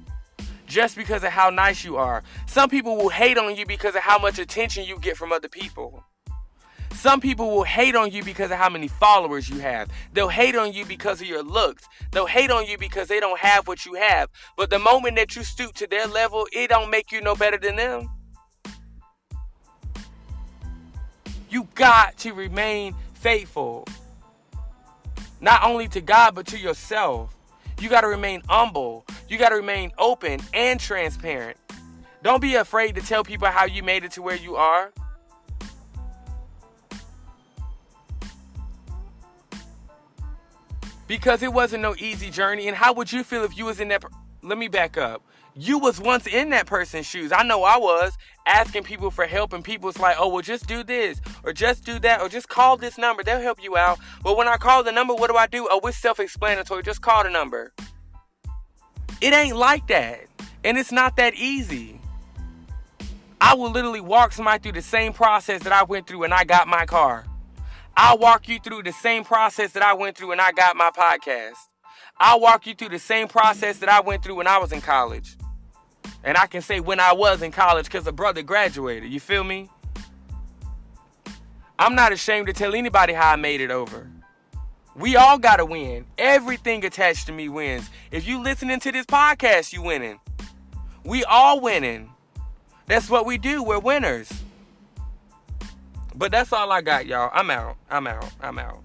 just 0.67 0.97
because 0.97 1.25
of 1.25 1.31
how 1.31 1.51
nice 1.51 1.85
you 1.85 1.97
are. 1.97 2.23
Some 2.47 2.71
people 2.71 2.97
will 2.97 3.09
hate 3.09 3.39
on 3.39 3.57
you 3.57 3.67
because 3.67 3.95
of 3.95 4.03
how 4.03 4.19
much 4.19 4.39
attention 4.39 4.85
you 4.85 4.99
get 4.99 5.17
from 5.17 5.33
other 5.33 5.49
people. 5.49 6.05
Some 6.95 7.21
people 7.21 7.51
will 7.51 7.65
hate 7.65 7.97
on 7.97 8.13
you 8.13 8.23
because 8.25 8.51
of 8.51 8.57
how 8.57 8.71
many 8.71 8.89
followers 8.89 9.49
you 9.49 9.59
have. 9.59 9.91
They'll 10.13 10.29
hate 10.29 10.57
on 10.57 10.73
you 10.73 10.87
because 10.87 11.21
of 11.21 11.27
your 11.27 11.43
looks. 11.43 11.87
They'll 12.13 12.27
hate 12.27 12.51
on 12.51 12.67
you 12.67 12.79
because 12.79 13.09
they 13.09 13.21
don't 13.21 13.39
have 13.39 13.69
what 13.69 13.85
you 13.85 13.95
have. 13.95 14.31
But 14.57 14.71
the 14.71 14.79
moment 14.79 15.17
that 15.17 15.37
you 15.37 15.45
stoop 15.45 15.75
to 15.75 15.87
their 15.87 16.07
level, 16.07 16.47
it 16.53 16.69
don't 16.69 16.91
make 16.91 17.13
you 17.13 17.21
no 17.21 17.35
better 17.35 17.59
than 17.59 17.77
them. 17.77 18.11
You 21.51 21.69
got 21.75 22.17
to 22.19 22.33
remain 22.33 22.95
faithful. 23.15 23.87
Not 25.41 25.63
only 25.63 25.89
to 25.89 26.01
God, 26.01 26.35
but 26.35 26.47
to 26.47 26.59
yourself. 26.59 27.37
You 27.81 27.89
got 27.89 28.01
to 28.01 28.09
remain 28.09 28.43
humble. 28.49 29.05
You 29.29 29.37
got 29.37 29.51
to 29.51 29.57
remain 29.57 29.93
open 29.99 30.41
and 30.55 30.81
transparent. 30.81 31.59
Don't 32.23 32.41
be 32.41 32.55
afraid 32.55 32.95
to 32.95 33.03
tell 33.03 33.25
people 33.25 33.49
how 33.49 33.67
you 33.67 33.83
made 33.83 34.05
it 34.05 34.13
to 34.13 34.23
where 34.23 34.37
you 34.37 34.57
are. 34.57 34.93
Because 41.07 41.43
it 41.43 41.53
wasn't 41.53 41.83
no 41.83 41.95
easy 41.99 42.31
journey. 42.31 42.69
And 42.69 42.77
how 42.77 42.93
would 42.95 43.13
you 43.13 43.25
feel 43.25 43.45
if 43.45 43.57
you 43.57 43.65
was 43.65 43.81
in 43.81 43.89
that? 43.89 44.05
Let 44.43 44.59
me 44.59 44.69
back 44.69 44.97
up. 44.97 45.23
You 45.57 45.79
was 45.79 46.01
once 46.01 46.27
in 46.27 46.51
that 46.51 46.67
person's 46.67 47.07
shoes. 47.07 47.31
I 47.31 47.45
know 47.45 47.63
I 47.63 47.79
was 47.79 48.13
asking 48.47 48.83
people 48.83 49.11
for 49.11 49.25
help, 49.25 49.53
and 49.53 49.65
people 49.65 49.93
like, 50.01 50.17
"Oh, 50.19 50.29
well, 50.29 50.43
just 50.43 50.67
do 50.67 50.83
this, 50.83 51.21
or 51.45 51.53
just 51.53 51.85
do 51.85 51.99
that, 52.01 52.21
or 52.21 52.29
just 52.29 52.49
call 52.49 52.77
this 52.77 52.99
number. 52.99 53.23
They'll 53.23 53.41
help 53.41 53.63
you 53.63 53.77
out." 53.77 53.99
But 54.23 54.37
when 54.37 54.49
I 54.49 54.57
call 54.57 54.83
the 54.83 54.91
number, 54.91 55.15
what 55.15 55.31
do 55.31 55.37
I 55.37 55.47
do? 55.47 55.69
Oh, 55.71 55.81
it's 55.85 55.97
self-explanatory. 55.99 56.83
Just 56.83 57.03
call 57.03 57.23
the 57.23 57.31
number. 57.31 57.73
It 59.21 59.33
ain't 59.33 59.57
like 59.57 59.87
that, 59.87 60.27
and 60.65 60.77
it's 60.77 60.93
not 60.93 61.17
that 61.17 61.35
easy. 61.35 62.01
I 63.41 63.55
will 63.55 63.71
literally 63.71 64.01
walk 64.01 64.33
somebody 64.33 64.61
through 64.61 64.73
the 64.73 64.83
same 64.83 65.13
process 65.13 65.63
that 65.63 65.73
I 65.73 65.85
went 65.85 66.07
through 66.07 66.19
when 66.19 66.33
I 66.33 66.45
got 66.45 66.67
my 66.67 66.85
car. 66.85 67.25
I'll 67.97 68.19
walk 68.19 68.49
you 68.49 68.59
through 68.59 68.83
the 68.83 68.93
same 68.93 69.25
process 69.25 69.73
that 69.73 69.83
I 69.83 69.95
went 69.95 70.17
through 70.17 70.29
when 70.29 70.41
I 70.41 70.51
got 70.53 70.77
my 70.77 70.91
podcast. 70.91 71.55
I'll 72.19 72.41
walk 72.41 72.67
you 72.67 72.75
through 72.75 72.91
the 72.91 72.99
same 72.99 73.29
process 73.29 73.79
that 73.79 73.89
I 73.89 74.01
went 74.01 74.23
through 74.23 74.37
when 74.37 74.47
I 74.47 74.59
was 74.59 74.73
in 74.73 74.81
college. 74.81 75.37
And 76.23 76.37
I 76.37 76.47
can 76.47 76.63
say 76.63 76.81
when 76.81 77.01
I 77.01 77.13
was 77.13 77.43
in 77.43 77.53
college 77.53 77.87
because 77.87 78.07
a 78.07 78.13
brother 78.13 78.43
graduated. 78.43 79.11
You 79.11 79.21
feel 79.21 79.45
me? 79.45 79.69
I'm 81.79 81.95
not 81.95 82.13
ashamed 82.13 82.47
to 82.47 82.53
tell 82.53 82.75
anybody 82.75 83.13
how 83.13 83.33
I 83.33 83.37
made 83.37 83.61
it 83.61 83.71
over. 83.71 84.11
We 84.97 85.17
all 85.17 85.39
got 85.39 85.57
to 85.57 85.65
win. 85.65 86.05
Everything 86.19 86.85
attached 86.85 87.27
to 87.27 87.33
me 87.33 87.49
wins. 87.49 87.91
If 88.13 88.29
you 88.29 88.41
listening 88.41 88.79
to 88.81 88.93
this 88.93 89.07
podcast, 89.07 89.73
you 89.73 89.83
winning. 89.83 90.21
We 91.05 91.25
all 91.25 91.61
winning. 91.61 92.11
That's 92.87 93.11
what 93.11 93.27
we 93.27 93.39
do. 93.39 93.63
We're 93.63 93.81
winners. 93.81 94.31
But 96.17 96.31
that's 96.33 96.53
all 96.53 96.71
I 96.71 96.81
got, 96.81 97.07
y'all. 97.07 97.31
I'm 97.33 97.51
out. 97.51 97.77
I'm 97.91 98.07
out. 98.07 98.31
I'm 98.41 98.59
out. 98.59 98.84